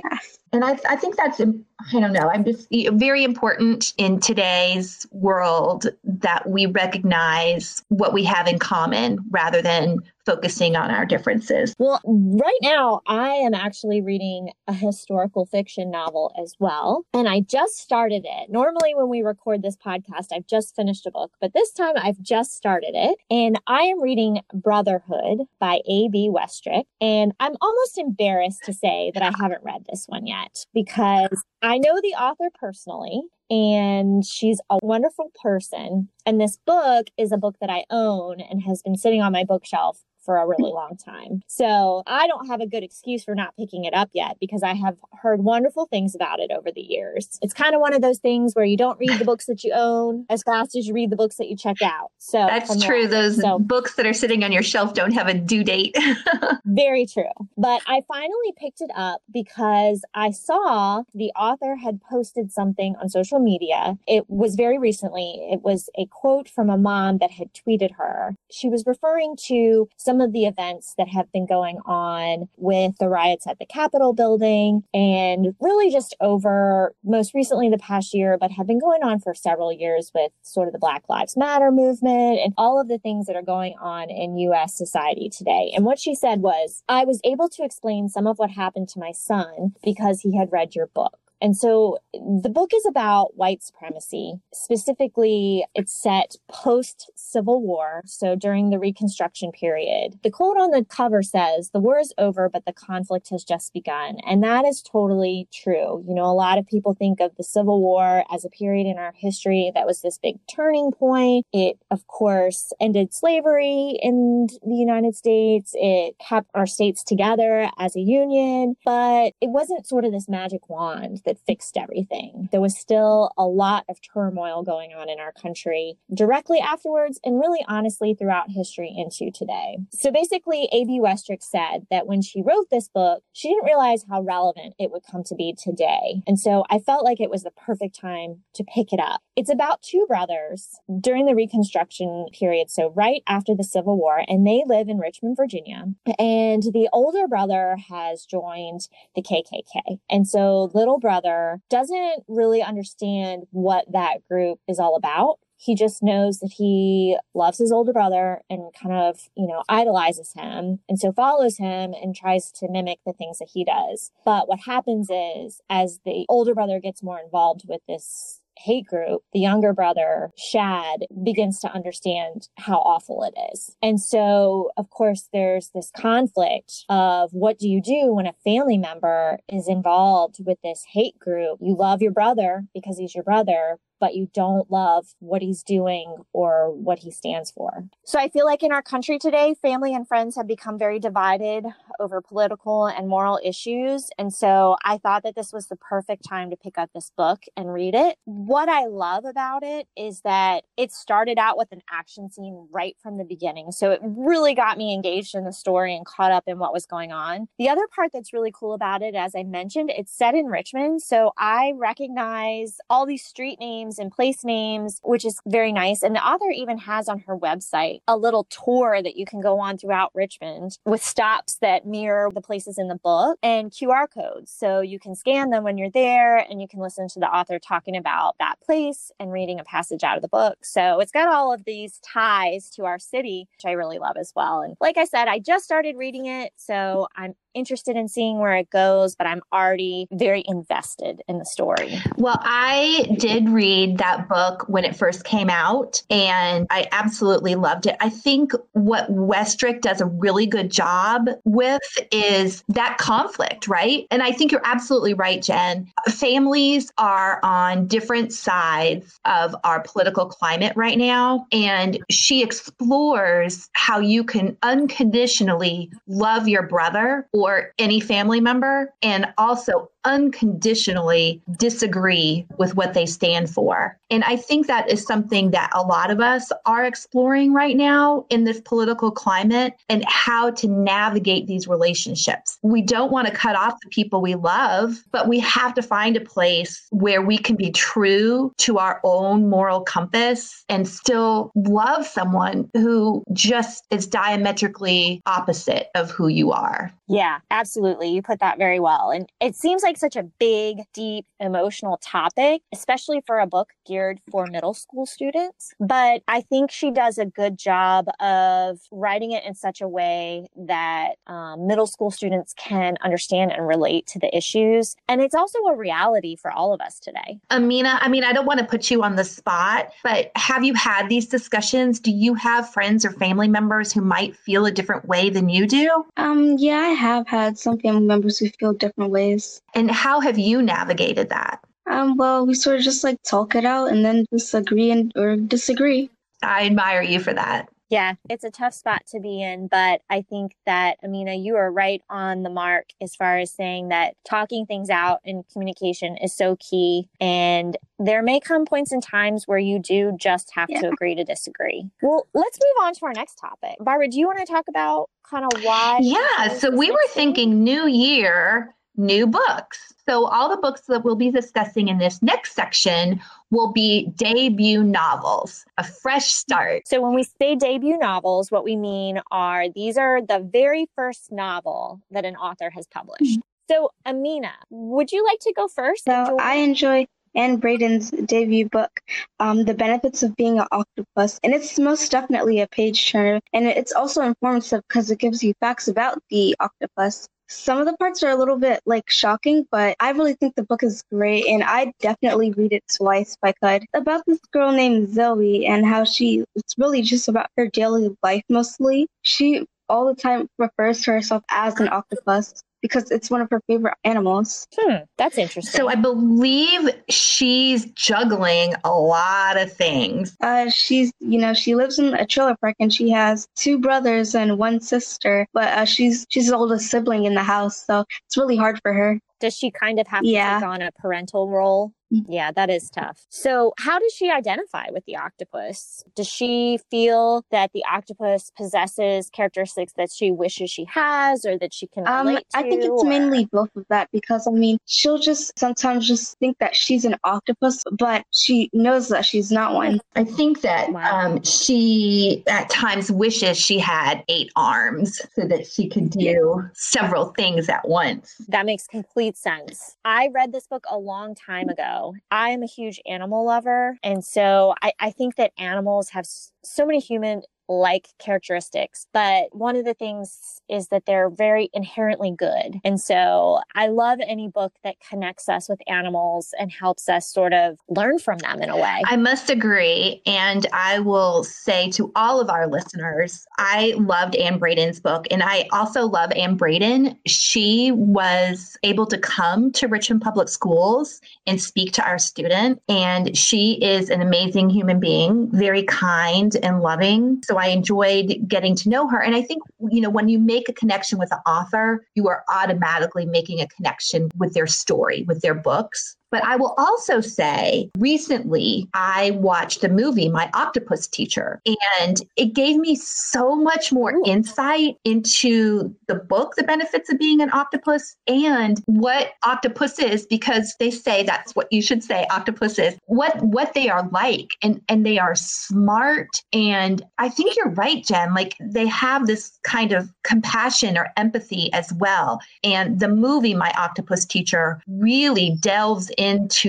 And 0.51 0.63
I, 0.63 0.77
I 0.87 0.95
think 0.95 1.15
that's, 1.15 1.41
I 1.41 1.45
don't 1.91 2.13
know, 2.13 2.29
I'm 2.31 2.45
just 2.45 2.67
very 2.93 3.23
important 3.23 3.93
in 3.97 4.19
today's 4.19 5.07
world 5.11 5.87
that 6.03 6.47
we 6.47 6.67
recognize 6.67 7.83
what 7.89 8.13
we 8.13 8.23
have 8.25 8.47
in 8.47 8.59
common 8.59 9.17
rather 9.31 9.63
than 9.63 9.97
focusing 10.27 10.75
on 10.75 10.91
our 10.91 11.05
differences. 11.05 11.73
Well, 11.79 11.99
right 12.05 12.59
now, 12.61 13.01
I 13.07 13.29
am 13.29 13.55
actually 13.55 14.01
reading 14.01 14.51
a 14.67 14.73
historical 14.73 15.45
fiction 15.47 15.89
novel 15.89 16.31
as 16.41 16.53
well. 16.59 17.03
And 17.13 17.27
I 17.27 17.41
just 17.41 17.77
started 17.77 18.23
it. 18.23 18.49
Normally, 18.49 18.93
when 18.95 19.09
we 19.09 19.21
record 19.21 19.63
this 19.63 19.75
podcast, 19.75 20.27
I've 20.31 20.47
just 20.47 20.75
finished 20.75 21.05
a 21.07 21.11
book, 21.11 21.31
but 21.41 21.53
this 21.53 21.73
time 21.73 21.95
I've 21.97 22.21
just 22.21 22.55
started 22.55 22.91
it. 22.93 23.17
And 23.33 23.59
I 23.65 23.85
am 23.85 23.99
reading 23.99 24.41
Brotherhood 24.53 25.39
by 25.59 25.81
A.B. 25.89 26.29
Westrick. 26.31 26.83
And 27.01 27.33
I'm 27.39 27.55
almost 27.59 27.97
embarrassed 27.97 28.63
to 28.65 28.73
say 28.73 29.11
that 29.15 29.23
I 29.23 29.31
haven't 29.41 29.63
read 29.63 29.85
this 29.89 30.05
one 30.07 30.27
yet 30.27 30.33
yet 30.33 30.65
because 30.73 31.43
I 31.61 31.77
know 31.77 31.99
the 32.01 32.15
author 32.19 32.49
personally 32.53 33.21
and 33.49 34.25
she's 34.25 34.59
a 34.69 34.79
wonderful 34.81 35.31
person. 35.41 36.09
And 36.25 36.39
this 36.39 36.57
book 36.65 37.07
is 37.17 37.31
a 37.31 37.37
book 37.37 37.55
that 37.61 37.69
I 37.69 37.85
own 37.89 38.39
and 38.39 38.63
has 38.63 38.81
been 38.81 38.95
sitting 38.95 39.21
on 39.21 39.31
my 39.31 39.43
bookshelf 39.43 40.03
for 40.23 40.37
a 40.37 40.47
really 40.47 40.63
mm-hmm. 40.63 40.75
long 40.75 40.97
time. 40.97 41.41
So 41.47 42.03
I 42.07 42.27
don't 42.27 42.47
have 42.47 42.61
a 42.61 42.67
good 42.67 42.83
excuse 42.83 43.23
for 43.23 43.35
not 43.35 43.55
picking 43.57 43.85
it 43.85 43.93
up 43.93 44.09
yet 44.13 44.37
because 44.39 44.63
I 44.63 44.73
have 44.73 44.97
heard 45.21 45.43
wonderful 45.43 45.85
things 45.85 46.15
about 46.15 46.39
it 46.39 46.51
over 46.51 46.71
the 46.71 46.81
years. 46.81 47.39
It's 47.41 47.53
kind 47.53 47.75
of 47.75 47.81
one 47.81 47.93
of 47.93 48.01
those 48.01 48.19
things 48.19 48.53
where 48.53 48.65
you 48.65 48.77
don't 48.77 48.99
read 48.99 49.19
the 49.19 49.25
books 49.25 49.45
that 49.45 49.63
you 49.63 49.73
own 49.73 50.25
as 50.29 50.43
fast 50.43 50.75
as 50.75 50.87
you 50.87 50.93
read 50.93 51.09
the 51.09 51.15
books 51.15 51.35
that 51.37 51.49
you 51.49 51.57
check 51.57 51.81
out. 51.81 52.11
So 52.17 52.45
that's 52.47 52.83
true. 52.83 53.07
Those 53.07 53.41
so, 53.41 53.59
books 53.59 53.95
that 53.95 54.05
are 54.05 54.13
sitting 54.13 54.43
on 54.43 54.51
your 54.51 54.63
shelf 54.63 54.93
don't 54.93 55.11
have 55.11 55.27
a 55.27 55.33
due 55.33 55.63
date. 55.63 55.95
very 56.65 57.05
true. 57.05 57.23
But 57.57 57.81
I 57.87 58.01
finally 58.07 58.53
picked 58.57 58.81
it 58.81 58.91
up 58.95 59.21
because 59.31 60.03
I 60.13 60.31
saw 60.31 61.03
the 61.13 61.31
author 61.35 61.75
had 61.75 62.01
posted 62.01 62.51
something 62.51 62.95
on 63.01 63.09
social 63.09 63.39
media. 63.39 63.97
It 64.07 64.29
was 64.29 64.55
very 64.55 64.77
recently. 64.77 65.47
It 65.51 65.61
was 65.61 65.89
a 65.97 66.05
quote 66.07 66.49
from 66.49 66.69
a 66.69 66.77
mom 66.77 67.17
that 67.19 67.31
had 67.31 67.53
tweeted 67.53 67.91
her. 67.97 68.35
She 68.51 68.69
was 68.69 68.83
referring 68.85 69.35
to 69.47 69.89
some 69.97 70.12
some 70.13 70.21
of 70.21 70.31
the 70.31 70.45
events 70.45 70.93
that 70.99 71.07
have 71.07 71.31
been 71.31 71.47
going 71.47 71.79
on 71.87 72.47
with 72.57 72.95
the 72.99 73.09
riots 73.09 73.47
at 73.47 73.57
the 73.57 73.65
Capitol 73.65 74.13
building 74.13 74.83
and 74.93 75.55
really 75.59 75.91
just 75.91 76.15
over 76.21 76.93
most 77.03 77.33
recently 77.33 77.67
the 77.67 77.79
past 77.79 78.13
year, 78.13 78.37
but 78.39 78.51
have 78.51 78.67
been 78.67 78.79
going 78.79 79.01
on 79.01 79.19
for 79.19 79.33
several 79.33 79.73
years 79.73 80.11
with 80.13 80.31
sort 80.43 80.67
of 80.67 80.71
the 80.71 80.77
Black 80.77 81.01
Lives 81.09 81.35
Matter 81.35 81.71
movement 81.71 82.39
and 82.43 82.53
all 82.57 82.79
of 82.79 82.89
the 82.89 82.99
things 82.99 83.25
that 83.25 83.35
are 83.35 83.41
going 83.41 83.73
on 83.81 84.11
in 84.11 84.37
US 84.37 84.77
society 84.77 85.29
today. 85.29 85.71
And 85.75 85.83
what 85.83 85.97
she 85.97 86.13
said 86.13 86.41
was, 86.41 86.83
I 86.87 87.05
was 87.05 87.19
able 87.23 87.49
to 87.49 87.63
explain 87.63 88.07
some 88.07 88.27
of 88.27 88.37
what 88.37 88.51
happened 88.51 88.89
to 88.89 88.99
my 88.99 89.13
son 89.13 89.73
because 89.83 90.21
he 90.21 90.37
had 90.37 90.51
read 90.51 90.75
your 90.75 90.87
book. 90.93 91.17
And 91.43 91.57
so 91.57 91.97
the 92.13 92.49
book 92.49 92.71
is 92.73 92.85
about 92.85 93.35
white 93.35 93.61
supremacy. 93.61 94.35
Specifically, 94.53 95.65
it's 95.75 95.91
set 95.91 96.37
post 96.47 97.11
Civil 97.15 97.61
War, 97.61 98.01
so 98.05 98.33
during 98.37 98.69
the 98.69 98.79
Reconstruction 98.79 99.51
period. 99.51 100.19
The 100.23 100.31
quote 100.31 100.55
on 100.55 100.71
the 100.71 100.85
cover 100.85 101.21
says, 101.21 101.71
The 101.71 101.81
war 101.81 101.99
is 101.99 102.13
over, 102.17 102.47
but 102.47 102.63
the 102.65 102.71
conflict 102.71 103.29
has 103.31 103.43
just 103.43 103.73
begun. 103.73 104.19
And 104.25 104.41
that 104.41 104.63
is 104.63 104.81
totally 104.81 105.49
true. 105.53 106.05
You 106.07 106.15
know, 106.15 106.23
a 106.23 106.33
lot 106.33 106.57
of 106.57 106.65
people 106.65 106.93
think 106.93 107.19
of 107.19 107.35
the 107.35 107.43
Civil 107.43 107.81
War 107.81 108.23
as 108.31 108.45
a 108.45 108.49
period 108.49 108.87
in 108.87 108.97
our 108.97 109.13
history 109.13 109.69
that 109.75 109.85
was 109.85 110.01
this 110.01 110.17
big 110.17 110.35
turning 110.47 110.93
point. 110.93 111.45
It, 111.51 111.77
of 111.91 112.07
course, 112.07 112.71
ended 112.79 113.13
slavery 113.13 113.99
in 114.01 114.47
the 114.65 114.75
United 114.75 115.17
States, 115.17 115.73
it 115.75 116.15
kept 116.19 116.49
our 116.53 116.67
states 116.67 117.03
together 117.03 117.69
as 117.77 117.97
a 117.97 118.01
union, 118.01 118.77
but 118.85 119.33
it 119.41 119.49
wasn't 119.49 119.85
sort 119.85 120.05
of 120.05 120.13
this 120.13 120.29
magic 120.29 120.69
wand 120.69 121.21
that 121.25 121.32
that 121.33 121.45
fixed 121.45 121.77
everything. 121.77 122.49
There 122.51 122.61
was 122.61 122.77
still 122.77 123.31
a 123.37 123.45
lot 123.45 123.85
of 123.89 123.97
turmoil 124.01 124.63
going 124.63 124.91
on 124.93 125.09
in 125.09 125.19
our 125.19 125.31
country 125.31 125.97
directly 126.13 126.59
afterwards 126.59 127.19
and 127.23 127.39
really 127.39 127.63
honestly 127.67 128.13
throughout 128.13 128.51
history 128.51 128.93
into 128.95 129.31
today. 129.31 129.77
So 129.91 130.11
basically, 130.11 130.69
A.B. 130.71 130.99
Westrick 130.99 131.41
said 131.41 131.87
that 131.89 132.07
when 132.07 132.21
she 132.21 132.41
wrote 132.41 132.69
this 132.69 132.87
book, 132.87 133.23
she 133.31 133.49
didn't 133.49 133.65
realize 133.65 134.05
how 134.09 134.21
relevant 134.21 134.75
it 134.79 134.91
would 134.91 135.03
come 135.09 135.23
to 135.25 135.35
be 135.35 135.55
today. 135.57 136.21
And 136.27 136.39
so 136.39 136.63
I 136.69 136.79
felt 136.79 137.03
like 137.03 137.19
it 137.19 137.29
was 137.29 137.43
the 137.43 137.51
perfect 137.51 137.99
time 137.99 138.43
to 138.55 138.63
pick 138.63 138.93
it 138.93 138.99
up. 138.99 139.21
It's 139.35 139.51
about 139.51 139.81
two 139.81 140.05
brothers 140.07 140.79
during 141.01 141.25
the 141.25 141.35
Reconstruction 141.35 142.27
period, 142.37 142.69
so 142.69 142.91
right 142.95 143.23
after 143.27 143.55
the 143.55 143.63
Civil 143.63 143.97
War, 143.97 144.23
and 144.27 144.45
they 144.45 144.63
live 144.65 144.87
in 144.89 144.99
Richmond, 144.99 145.37
Virginia. 145.37 145.85
And 146.19 146.63
the 146.63 146.89
older 146.93 147.27
brother 147.27 147.77
has 147.89 148.25
joined 148.25 148.87
the 149.15 149.21
KKK. 149.21 149.99
And 150.09 150.27
so 150.27 150.71
little 150.73 150.99
brother 150.99 151.22
brother 151.23 151.61
doesn't 151.69 152.23
really 152.27 152.61
understand 152.61 153.43
what 153.51 153.85
that 153.91 154.27
group 154.29 154.59
is 154.67 154.79
all 154.79 154.95
about. 154.95 155.39
He 155.57 155.75
just 155.75 156.03
knows 156.03 156.39
that 156.39 156.53
he 156.57 157.17
loves 157.33 157.57
his 157.57 157.71
older 157.71 157.93
brother 157.93 158.41
and 158.49 158.73
kind 158.79 158.93
of, 158.93 159.29
you 159.35 159.47
know, 159.47 159.63
idolizes 159.69 160.33
him 160.35 160.79
and 160.89 160.99
so 160.99 161.13
follows 161.13 161.57
him 161.57 161.93
and 161.93 162.13
tries 162.13 162.51
to 162.53 162.67
mimic 162.69 162.99
the 163.05 163.13
things 163.13 163.37
that 163.39 163.49
he 163.53 163.63
does. 163.63 164.11
But 164.25 164.49
what 164.49 164.61
happens 164.65 165.09
is 165.09 165.61
as 165.69 165.99
the 166.05 166.25
older 166.27 166.53
brother 166.53 166.79
gets 166.81 167.01
more 167.01 167.19
involved 167.19 167.63
with 167.67 167.81
this 167.87 168.41
hate 168.57 168.85
group, 168.85 169.23
the 169.33 169.39
younger 169.39 169.73
brother, 169.73 170.31
Shad, 170.37 171.05
begins 171.23 171.59
to 171.61 171.71
understand 171.71 172.47
how 172.57 172.77
awful 172.79 173.23
it 173.23 173.33
is. 173.53 173.75
And 173.81 173.99
so, 173.99 174.71
of 174.77 174.89
course, 174.89 175.29
there's 175.33 175.69
this 175.73 175.91
conflict 175.95 176.85
of 176.89 177.31
what 177.33 177.59
do 177.59 177.67
you 177.67 177.81
do 177.81 178.13
when 178.13 178.27
a 178.27 178.35
family 178.43 178.77
member 178.77 179.39
is 179.47 179.67
involved 179.67 180.37
with 180.45 180.57
this 180.63 180.83
hate 180.91 181.19
group? 181.19 181.59
You 181.61 181.75
love 181.75 182.01
your 182.01 182.11
brother 182.11 182.65
because 182.73 182.97
he's 182.97 183.15
your 183.15 183.23
brother, 183.23 183.77
but 184.03 184.15
you 184.15 184.27
don't 184.33 184.69
love 184.69 185.15
what 185.19 185.41
he's 185.41 185.63
doing 185.63 186.17
or 186.33 186.69
what 186.75 186.99
he 186.99 187.09
stands 187.09 187.49
for. 187.49 187.85
So 188.03 188.19
I 188.19 188.27
feel 188.27 188.45
like 188.45 188.61
in 188.61 188.73
our 188.73 188.81
country 188.81 189.17
today, 189.17 189.55
family 189.61 189.95
and 189.95 190.05
friends 190.05 190.35
have 190.35 190.45
become 190.45 190.77
very 190.77 190.99
divided 190.99 191.63
over 192.01 192.19
political 192.19 192.87
and 192.87 193.07
moral 193.07 193.39
issues. 193.41 194.09
And 194.17 194.33
so 194.33 194.75
I 194.83 194.97
thought 194.97 195.23
that 195.23 195.35
this 195.35 195.53
was 195.53 195.67
the 195.67 195.77
perfect 195.77 196.27
time 196.27 196.49
to 196.49 196.57
pick 196.57 196.77
up 196.77 196.89
this 196.93 197.13
book 197.15 197.43
and 197.55 197.73
read 197.73 197.95
it. 197.95 198.17
What 198.25 198.67
I 198.67 198.87
love 198.87 199.23
about 199.23 199.63
it 199.63 199.87
is 199.95 200.19
that 200.25 200.65
it 200.75 200.91
started 200.91 201.37
out 201.39 201.57
with 201.57 201.71
an 201.71 201.81
action 201.89 202.29
scene 202.29 202.67
right 202.71 202.97
from 203.01 203.17
the 203.17 203.23
beginning. 203.23 203.71
So 203.71 203.91
it 203.91 204.01
really 204.03 204.53
got 204.53 204.77
me 204.77 204.93
engaged 204.93 205.33
in 205.33 205.45
the 205.45 205.53
story 205.53 205.95
and 205.95 206.05
caught 206.05 206.33
up 206.33 206.43
in 206.45 206.59
what 206.59 206.73
was 206.73 206.85
going 206.85 207.13
on. 207.13 207.47
The 207.57 207.69
other 207.69 207.87
part 207.95 208.11
that's 208.11 208.33
really 208.33 208.51
cool 208.53 208.73
about 208.73 209.01
it, 209.01 209.15
as 209.15 209.33
I 209.33 209.43
mentioned, 209.43 209.91
it's 209.95 210.11
set 210.11 210.35
in 210.35 210.47
Richmond. 210.47 211.01
So 211.01 211.31
I 211.37 211.71
recognize 211.77 212.79
all 212.89 213.05
these 213.05 213.23
street 213.23 213.61
names 213.61 213.92
names 213.93 213.99
and 213.99 214.11
place 214.11 214.43
names, 214.43 214.99
which 215.03 215.25
is 215.25 215.39
very 215.47 215.71
nice. 215.71 216.03
And 216.03 216.15
the 216.15 216.25
author 216.25 216.49
even 216.49 216.77
has 216.79 217.07
on 217.07 217.19
her 217.27 217.37
website 217.37 217.99
a 218.07 218.17
little 218.17 218.45
tour 218.45 219.01
that 219.01 219.15
you 219.15 219.25
can 219.25 219.41
go 219.41 219.59
on 219.59 219.77
throughout 219.77 220.11
Richmond 220.13 220.77
with 220.85 221.03
stops 221.03 221.57
that 221.61 221.85
mirror 221.85 222.29
the 222.33 222.41
places 222.41 222.77
in 222.77 222.87
the 222.87 222.95
book 222.95 223.37
and 223.43 223.71
QR 223.71 224.07
codes. 224.11 224.51
So 224.51 224.81
you 224.81 224.99
can 224.99 225.15
scan 225.15 225.49
them 225.49 225.63
when 225.63 225.77
you're 225.77 225.91
there 225.91 226.37
and 226.37 226.61
you 226.61 226.67
can 226.67 226.79
listen 226.79 227.07
to 227.09 227.19
the 227.19 227.27
author 227.27 227.59
talking 227.59 227.95
about 227.95 228.35
that 228.39 228.59
place 228.61 229.11
and 229.19 229.31
reading 229.31 229.59
a 229.59 229.63
passage 229.63 230.03
out 230.03 230.15
of 230.15 230.21
the 230.21 230.27
book. 230.27 230.57
So 230.63 230.99
it's 230.99 231.11
got 231.11 231.27
all 231.27 231.53
of 231.53 231.65
these 231.65 231.99
ties 231.99 232.69
to 232.71 232.85
our 232.85 232.99
city, 232.99 233.47
which 233.51 233.69
I 233.69 233.73
really 233.73 233.99
love 233.99 234.17
as 234.19 234.33
well. 234.35 234.61
And 234.61 234.75
like 234.79 234.97
I 234.97 235.05
said, 235.05 235.27
I 235.27 235.39
just 235.39 235.65
started 235.65 235.95
reading 235.97 236.25
it. 236.25 236.53
So 236.57 237.07
I'm 237.15 237.35
interested 237.53 237.95
in 237.95 238.07
seeing 238.07 238.39
where 238.39 238.55
it 238.55 238.69
goes, 238.69 239.15
but 239.15 239.27
I'm 239.27 239.41
already 239.51 240.07
very 240.11 240.43
invested 240.47 241.21
in 241.27 241.37
the 241.37 241.45
story. 241.45 241.99
Well, 242.17 242.39
I 242.41 243.15
did 243.17 243.49
read 243.49 243.72
that 243.97 244.27
book 244.29 244.65
when 244.67 244.83
it 244.83 244.95
first 244.95 245.23
came 245.23 245.49
out, 245.49 246.01
and 246.09 246.67
I 246.69 246.87
absolutely 246.91 247.55
loved 247.55 247.85
it. 247.85 247.95
I 247.99 248.09
think 248.09 248.51
what 248.73 249.11
Westrick 249.11 249.81
does 249.81 250.01
a 250.01 250.05
really 250.05 250.45
good 250.45 250.71
job 250.71 251.29
with 251.43 251.81
is 252.11 252.63
that 252.69 252.97
conflict, 252.97 253.67
right? 253.67 254.07
And 254.11 254.23
I 254.23 254.31
think 254.31 254.51
you're 254.51 254.65
absolutely 254.65 255.13
right, 255.13 255.41
Jenn. 255.41 255.91
Families 256.09 256.91
are 256.97 257.39
on 257.43 257.87
different 257.87 258.33
sides 258.33 259.19
of 259.25 259.55
our 259.63 259.81
political 259.81 260.25
climate 260.25 260.73
right 260.75 260.97
now, 260.97 261.45
and 261.51 261.99
she 262.09 262.43
explores 262.43 263.69
how 263.73 263.99
you 263.99 264.23
can 264.23 264.57
unconditionally 264.63 265.91
love 266.07 266.47
your 266.47 266.63
brother 266.63 267.27
or 267.33 267.73
any 267.79 267.99
family 267.99 268.39
member 268.39 268.93
and 269.01 269.27
also 269.37 269.89
unconditionally 270.05 271.41
disagree 271.57 272.45
with 272.57 272.75
what 272.75 272.93
they 272.93 273.05
stand 273.05 273.49
for. 273.49 273.97
And 274.13 274.23
I 274.25 274.35
think 274.35 274.67
that 274.67 274.91
is 274.91 275.03
something 275.03 275.49
that 275.51 275.71
a 275.73 275.81
lot 275.81 276.11
of 276.11 276.19
us 276.19 276.51
are 276.67 276.85
exploring 276.85 277.51
right 277.51 277.75
now 277.75 278.27
in 278.29 278.43
this 278.43 278.61
political 278.61 279.09
climate 279.09 279.73
and 279.89 280.05
how 280.05 280.51
to 280.51 280.67
navigate 280.67 281.47
these 281.47 281.67
relationships. 281.67 282.59
We 282.61 282.83
don't 282.83 283.11
want 283.11 283.27
to 283.27 283.33
cut 283.33 283.55
off 283.55 283.73
the 283.81 283.89
people 283.89 284.21
we 284.21 284.35
love, 284.35 285.03
but 285.11 285.27
we 285.27 285.39
have 285.39 285.73
to 285.73 285.81
find 285.81 286.15
a 286.15 286.21
place 286.21 286.85
where 286.91 287.23
we 287.23 287.39
can 287.39 287.55
be 287.55 287.71
true 287.71 288.53
to 288.59 288.77
our 288.77 289.01
own 289.03 289.49
moral 289.49 289.81
compass 289.81 290.63
and 290.69 290.87
still 290.87 291.51
love 291.55 292.05
someone 292.05 292.69
who 292.73 293.23
just 293.33 293.83
is 293.89 294.05
diametrically 294.05 295.23
opposite 295.25 295.87
of 295.95 296.11
who 296.11 296.27
you 296.27 296.51
are. 296.51 296.93
Yeah, 297.07 297.39
absolutely. 297.49 298.09
You 298.09 298.21
put 298.21 298.39
that 298.41 298.59
very 298.59 298.79
well. 298.79 299.09
And 299.09 299.27
it 299.41 299.55
seems 299.55 299.81
like 299.81 299.97
such 299.97 300.15
a 300.15 300.23
big, 300.23 300.83
deep, 300.93 301.25
emotional 301.39 301.97
topic, 301.97 302.61
especially 302.71 303.21
for 303.25 303.39
a 303.39 303.47
book 303.47 303.71
geared 304.03 304.19
for 304.31 304.47
middle 304.47 304.73
school 304.73 305.05
students. 305.05 305.73
But 305.79 306.21
I 306.27 306.41
think 306.41 306.71
she 306.71 306.91
does 306.91 307.17
a 307.17 307.25
good 307.25 307.57
job 307.57 308.07
of 308.19 308.79
writing 308.91 309.31
it 309.31 309.43
in 309.45 309.55
such 309.55 309.81
a 309.81 309.87
way 309.87 310.47
that 310.55 311.15
um, 311.27 311.67
middle 311.67 311.87
school 311.87 312.11
students 312.11 312.53
can 312.57 312.97
understand 313.01 313.51
and 313.51 313.67
relate 313.67 314.07
to 314.07 314.19
the 314.19 314.35
issues. 314.35 314.95
And 315.07 315.21
it's 315.21 315.35
also 315.35 315.59
a 315.69 315.75
reality 315.75 316.35
for 316.35 316.51
all 316.51 316.73
of 316.73 316.81
us 316.81 316.99
today. 316.99 317.39
Ameenah, 317.51 317.97
I 318.01 318.09
mean, 318.09 318.23
I 318.23 318.33
don't 318.33 318.45
want 318.45 318.59
to 318.59 318.65
put 318.65 318.91
you 318.91 319.03
on 319.03 319.15
the 319.15 319.23
spot, 319.23 319.91
but 320.03 320.31
have 320.35 320.63
you 320.63 320.73
had 320.73 321.09
these 321.09 321.27
discussions? 321.27 321.99
Do 321.99 322.11
you 322.11 322.33
have 322.35 322.71
friends 322.71 323.05
or 323.05 323.11
family 323.11 323.47
members 323.47 323.93
who 323.93 324.01
might 324.01 324.35
feel 324.35 324.65
a 324.65 324.71
different 324.71 325.07
way 325.07 325.29
than 325.29 325.49
you 325.49 325.67
do? 325.67 326.05
Um, 326.17 326.55
yeah, 326.57 326.77
I 326.77 326.89
have 326.89 327.27
had 327.27 327.57
some 327.57 327.79
family 327.79 328.05
members 328.05 328.37
who 328.37 328.49
feel 328.49 328.73
different 328.73 329.11
ways. 329.11 329.61
And 329.73 329.89
how 329.89 330.19
have 330.19 330.37
you 330.37 330.61
navigated 330.61 331.29
that? 331.29 331.59
Um, 331.89 332.17
well, 332.17 332.45
we 332.45 332.53
sort 332.53 332.77
of 332.77 332.83
just 332.83 333.03
like 333.03 333.21
talk 333.23 333.55
it 333.55 333.65
out 333.65 333.91
and 333.91 334.05
then 334.05 334.25
just 334.33 334.53
agree 334.53 334.91
and 334.91 335.11
or 335.15 335.35
disagree. 335.35 336.09
I 336.41 336.65
admire 336.65 337.01
you 337.01 337.19
for 337.19 337.33
that. 337.33 337.69
Yeah, 337.89 338.15
it's 338.27 338.43
a 338.43 338.49
tough 338.49 338.73
spot 338.73 339.03
to 339.11 339.19
be 339.19 339.39
in, 339.39 339.67
but 339.67 340.01
I 340.09 340.23
think 340.23 340.55
that, 340.65 340.97
Ameenah, 341.05 341.43
you 341.43 341.57
are 341.57 341.71
right 341.71 342.01
on 342.09 342.41
the 342.41 342.49
mark 342.49 342.85
as 342.99 343.15
far 343.15 343.37
as 343.37 343.51
saying 343.51 343.89
that 343.89 344.15
talking 344.27 344.65
things 344.65 344.89
out 344.89 345.19
and 345.23 345.43
communication 345.53 346.17
is 346.17 346.33
so 346.33 346.57
key. 346.59 347.07
And 347.21 347.77
there 347.99 348.23
may 348.23 348.39
come 348.39 348.65
points 348.65 348.91
in 348.91 348.99
times 348.99 349.43
where 349.45 349.59
you 349.59 349.77
do 349.77 350.17
just 350.19 350.51
have 350.55 350.71
yeah. 350.71 350.81
to 350.81 350.87
agree 350.89 351.13
to 351.13 351.23
disagree. 351.23 351.87
Well, 352.01 352.25
let's 352.33 352.57
move 352.59 352.87
on 352.87 352.95
to 352.95 353.05
our 353.05 353.13
next 353.13 353.35
topic. 353.35 353.75
Barbara, 353.79 354.07
do 354.07 354.17
you 354.17 354.25
want 354.25 354.39
to 354.39 354.51
talk 354.51 354.65
about 354.67 355.11
kind 355.29 355.45
of 355.45 355.63
why? 355.63 355.99
Yeah, 356.01 356.47
so 356.47 356.71
we 356.71 356.89
were 356.89 356.97
thinking 357.09 357.63
new 357.63 357.87
year 357.87 358.73
new 358.95 359.27
books. 359.27 359.93
So, 360.07 360.25
all 360.27 360.49
the 360.49 360.57
books 360.57 360.81
that 360.87 361.03
we'll 361.03 361.15
be 361.15 361.31
discussing 361.31 361.87
in 361.87 361.97
this 361.97 362.21
next 362.21 362.53
section 362.53 363.21
will 363.51 363.71
be 363.71 364.11
debut 364.15 364.83
novels, 364.83 365.65
a 365.77 365.83
fresh 365.83 366.25
start. 366.25 366.87
So, 366.87 367.01
when 367.01 367.13
we 367.13 367.23
say 367.23 367.55
debut 367.55 367.97
novels, 367.97 368.51
what 368.51 368.63
we 368.63 368.75
mean 368.75 369.21
are 369.31 369.69
these 369.69 369.97
are 369.97 370.21
the 370.21 370.39
very 370.39 370.87
first 370.95 371.31
novel 371.31 372.01
that 372.11 372.25
an 372.25 372.35
author 372.35 372.69
has 372.69 372.87
published. 372.87 373.39
So, 373.69 373.91
Ameenah, 374.05 374.51
would 374.69 375.11
you 375.11 375.23
like 375.25 375.39
to 375.39 375.53
go 375.55 375.67
first? 375.67 376.05
So, 376.05 376.37
I 376.39 376.55
enjoy 376.55 377.07
Ann 377.35 377.57
Braden's 377.57 378.11
debut 378.11 378.69
book, 378.69 379.01
um, 379.39 379.65
The 379.65 379.73
Benefits 379.73 380.23
of 380.23 380.35
Being 380.35 380.59
an 380.59 380.67
Octopus. 380.71 381.39
And 381.43 381.53
it's 381.53 381.79
most 381.79 382.11
definitely 382.11 382.59
a 382.61 382.67
page 382.67 383.11
turner. 383.11 383.39
And 383.53 383.65
it's 383.65 383.91
also 383.91 384.21
informative 384.21 384.81
because 384.87 385.09
it 385.09 385.19
gives 385.19 385.43
you 385.43 385.53
facts 385.59 385.87
about 385.87 386.21
the 386.29 386.55
octopus. 386.59 387.27
Some 387.49 387.79
of 387.79 387.85
the 387.85 387.95
parts 387.97 388.23
are 388.23 388.29
a 388.29 388.35
little 388.35 388.57
bit 388.57 388.81
like 388.85 389.09
shocking, 389.09 389.67
but 389.71 389.95
I 389.99 390.11
really 390.11 390.33
think 390.33 390.55
the 390.55 390.63
book 390.63 390.83
is 390.83 391.03
great 391.11 391.45
and 391.45 391.63
I'd 391.63 391.91
definitely 391.99 392.51
read 392.51 392.73
it 392.73 392.83
twice 392.95 393.33
if 393.33 393.39
I 393.43 393.51
could. 393.51 393.85
About 393.93 394.23
this 394.25 394.39
girl 394.51 394.71
named 394.71 395.13
Zoe 395.13 395.65
and 395.65 395.85
how 395.85 396.03
she, 396.05 396.43
it's 396.55 396.75
really 396.77 397.01
just 397.01 397.27
about 397.27 397.49
her 397.57 397.67
daily 397.67 398.15
life 398.23 398.43
mostly. 398.49 399.07
She 399.21 399.65
all 399.89 400.07
the 400.07 400.15
time 400.19 400.47
refers 400.57 401.01
to 401.03 401.11
herself 401.11 401.43
as 401.51 401.79
an 401.79 401.89
octopus 401.89 402.63
because 402.83 403.09
it's 403.09 403.31
one 403.31 403.41
of 403.41 403.49
her 403.49 403.61
favorite 403.65 403.95
animals. 404.03 404.67
Hmm, 404.77 404.97
that's 405.17 405.39
interesting. 405.39 405.71
So 405.71 405.87
I 405.87 405.95
believe 405.95 406.89
she's 407.09 407.85
juggling 407.93 408.75
a 408.83 408.91
lot 408.91 409.57
of 409.57 409.71
things. 409.71 410.35
Uh, 410.41 410.69
she's, 410.69 411.11
you 411.19 411.39
know, 411.39 411.53
she 411.55 411.73
lives 411.73 411.97
in 411.97 412.13
a 412.13 412.27
trailer 412.27 412.55
park 412.59 412.75
and 412.79 412.93
she 412.93 413.09
has 413.09 413.47
two 413.55 413.79
brothers 413.79 414.35
and 414.35 414.59
one 414.59 414.81
sister, 414.81 415.47
but 415.53 415.69
uh, 415.69 415.85
she's 415.85 416.27
she's 416.29 416.49
the 416.49 416.57
oldest 416.57 416.91
sibling 416.91 417.23
in 417.23 417.33
the 417.33 417.43
house, 417.43 417.85
so 417.85 418.03
it's 418.27 418.37
really 418.37 418.57
hard 418.57 418.79
for 418.83 418.93
her. 418.93 419.19
Does 419.39 419.55
she 419.55 419.71
kind 419.71 419.99
of 419.99 420.07
have 420.07 420.23
yeah. 420.23 420.55
to 420.55 420.59
take 420.59 420.69
on 420.69 420.81
a 420.81 420.91
parental 420.91 421.49
role? 421.49 421.93
Yeah, 422.27 422.51
that 422.51 422.69
is 422.69 422.89
tough. 422.89 423.25
So, 423.29 423.73
how 423.79 423.99
does 423.99 424.13
she 424.13 424.29
identify 424.29 424.85
with 424.91 425.05
the 425.05 425.17
octopus? 425.17 426.03
Does 426.15 426.27
she 426.27 426.79
feel 426.91 427.43
that 427.51 427.71
the 427.73 427.83
octopus 427.91 428.51
possesses 428.55 429.29
characteristics 429.29 429.93
that 429.97 430.11
she 430.11 430.31
wishes 430.31 430.69
she 430.69 430.85
has 430.85 431.43
or 431.45 431.57
that 431.57 431.73
she 431.73 431.87
can 431.87 432.07
um, 432.07 432.27
relate 432.27 432.45
um, 432.53 432.61
to? 432.61 432.67
I 432.67 432.69
think 432.69 432.83
it's 432.83 433.03
or? 433.03 433.05
mainly 433.05 433.45
both 433.51 433.75
of 433.75 433.85
that 433.89 434.09
because 434.11 434.47
I 434.47 434.51
mean, 434.51 434.77
she'll 434.85 435.17
just 435.17 435.57
sometimes 435.57 436.07
just 436.07 436.37
think 436.37 436.57
that 436.59 436.75
she's 436.75 437.03
an 437.05 437.15
octopus, 437.23 437.83
but 437.91 438.25
she 438.31 438.69
knows 438.73 439.09
that 439.09 439.25
she's 439.25 439.51
not 439.51 439.73
one. 439.73 439.99
I 440.15 440.23
think 440.23 440.61
that 440.61 440.91
wow. 440.91 441.19
um, 441.19 441.43
she 441.43 442.43
at 442.47 442.69
times 442.69 443.11
wishes 443.11 443.57
she 443.57 443.79
had 443.79 444.23
eight 444.27 444.51
arms 444.55 445.19
so 445.35 445.47
that 445.47 445.65
she 445.65 445.89
could 445.89 446.11
do 446.11 446.63
several 446.73 447.33
things 447.35 447.69
at 447.69 447.87
once. 447.87 448.35
That 448.49 448.65
makes 448.65 448.85
complete 448.85 449.35
sense. 449.35 449.95
I 450.05 450.29
read 450.33 450.51
this 450.51 450.67
book 450.67 450.85
a 450.89 450.97
long 450.97 451.33
time 451.33 451.69
ago 451.69 452.02
I 452.31 452.49
am 452.49 452.63
a 452.63 452.67
huge 452.67 452.99
animal 453.05 453.45
lover. 453.45 453.97
And 454.03 454.23
so 454.23 454.73
I, 454.81 454.93
I 454.99 455.11
think 455.11 455.35
that 455.37 455.51
animals 455.57 456.09
have 456.09 456.25
so 456.25 456.85
many 456.85 456.99
human 456.99 457.43
like 457.67 458.09
characteristics. 458.19 459.07
But 459.13 459.47
one 459.51 459.75
of 459.75 459.85
the 459.85 459.93
things 459.93 460.61
is 460.69 460.87
that 460.89 461.05
they're 461.05 461.29
very 461.29 461.69
inherently 461.73 462.33
good. 462.37 462.79
And 462.83 462.99
so 462.99 463.59
I 463.75 463.87
love 463.87 464.19
any 464.25 464.47
book 464.47 464.73
that 464.83 464.95
connects 465.07 465.49
us 465.49 465.69
with 465.69 465.79
animals 465.87 466.53
and 466.59 466.71
helps 466.71 467.09
us 467.09 467.27
sort 467.27 467.53
of 467.53 467.79
learn 467.87 468.19
from 468.19 468.39
them 468.39 468.61
in 468.61 468.69
a 468.69 468.77
way. 468.77 469.01
I 469.05 469.15
must 469.15 469.49
agree. 469.49 470.21
And 470.25 470.65
I 470.73 470.99
will 470.99 471.43
say 471.43 471.89
to 471.91 472.11
all 472.15 472.39
of 472.39 472.49
our 472.49 472.67
listeners, 472.67 473.45
I 473.57 473.93
loved 473.97 474.35
Ann 474.35 474.59
Braden's 474.59 474.99
book. 474.99 475.25
And 475.31 475.43
I 475.43 475.67
also 475.71 476.05
love 476.05 476.31
Ann 476.33 476.55
Braden. 476.55 477.17
She 477.25 477.91
was 477.91 478.77
able 478.83 479.05
to 479.07 479.17
come 479.17 479.71
to 479.73 479.87
Richmond 479.87 480.21
Public 480.21 480.49
Schools 480.49 481.21
and 481.47 481.61
speak 481.61 481.91
to 481.93 482.05
our 482.05 482.19
student. 482.19 482.81
And 482.89 483.35
she 483.37 483.73
is 483.83 484.09
an 484.09 484.21
amazing 484.21 484.69
human 484.69 484.99
being, 484.99 485.49
very 485.51 485.83
kind 485.83 486.55
and 486.61 486.81
loving. 486.81 487.41
So 487.45 487.57
I 487.63 487.69
enjoyed 487.69 488.45
getting 488.45 488.75
to 488.75 488.89
know 488.89 489.07
her. 489.07 489.21
And 489.21 489.35
I 489.35 489.41
think, 489.41 489.63
you 489.89 490.01
know, 490.01 490.09
when 490.09 490.27
you 490.27 490.37
make 490.37 490.67
a 490.67 490.73
connection 490.73 491.17
with 491.17 491.31
an 491.31 491.39
author, 491.47 492.05
you 492.13 492.27
are 492.27 492.43
automatically 492.53 493.25
making 493.25 493.61
a 493.61 493.67
connection 493.67 494.29
with 494.37 494.53
their 494.53 494.67
story, 494.67 495.23
with 495.29 495.39
their 495.39 495.53
books. 495.53 496.17
But 496.33 496.43
I 496.45 496.55
will 496.55 496.73
also 496.79 497.21
say 497.21 497.91
recently 497.99 498.89
I 498.95 499.31
watched 499.35 499.81
the 499.81 499.89
movie, 499.89 500.29
My 500.29 500.49
Octopus 500.55 501.05
Teacher, 501.05 501.61
and 502.01 502.19
it 502.37 502.55
gave 502.55 502.77
me 502.77 502.95
so 502.95 503.55
much 503.55 503.91
more 503.91 504.15
Ooh. 504.15 504.23
insight 504.25 504.95
into 505.05 505.95
the 506.07 506.15
book, 506.15 506.55
The 506.55 506.63
Benefits 506.63 507.13
of 507.13 507.19
Being 507.19 507.39
an 507.39 507.51
Octopus, 507.53 508.15
and 508.27 508.81
what 508.87 509.33
octopus 509.43 509.99
is, 509.99 510.25
because 510.25 510.73
they 510.79 510.89
say 510.89 511.21
that's 511.21 511.55
what 511.55 511.71
you 511.71 511.83
should 511.83 512.03
say, 512.03 512.25
octopus 512.31 512.79
is, 512.79 512.97
what 513.05 513.39
what 513.43 513.75
they 513.75 513.87
are 513.89 514.09
like. 514.11 514.47
And 514.63 514.81
and 514.89 515.05
they 515.05 515.19
are 515.19 515.35
smart. 515.35 516.29
And 516.51 517.03
I 517.19 517.29
think 517.29 517.55
you're 517.55 517.69
right, 517.69 518.03
Jenn. 518.03 518.33
Like 518.33 518.55
they 518.59 518.87
have 518.87 519.27
this 519.27 519.59
kind 519.61 519.91
of 519.91 520.11
compassion 520.23 520.97
or 520.97 521.11
empathy 521.15 521.71
as 521.73 521.93
well. 521.93 522.39
And 522.63 522.99
the 522.99 523.07
movie, 523.07 523.53
My 523.53 523.71
Octopus 523.77 524.25
Teacher, 524.25 524.81
really 524.87 525.57
delves 525.61 526.09
into 526.17 526.22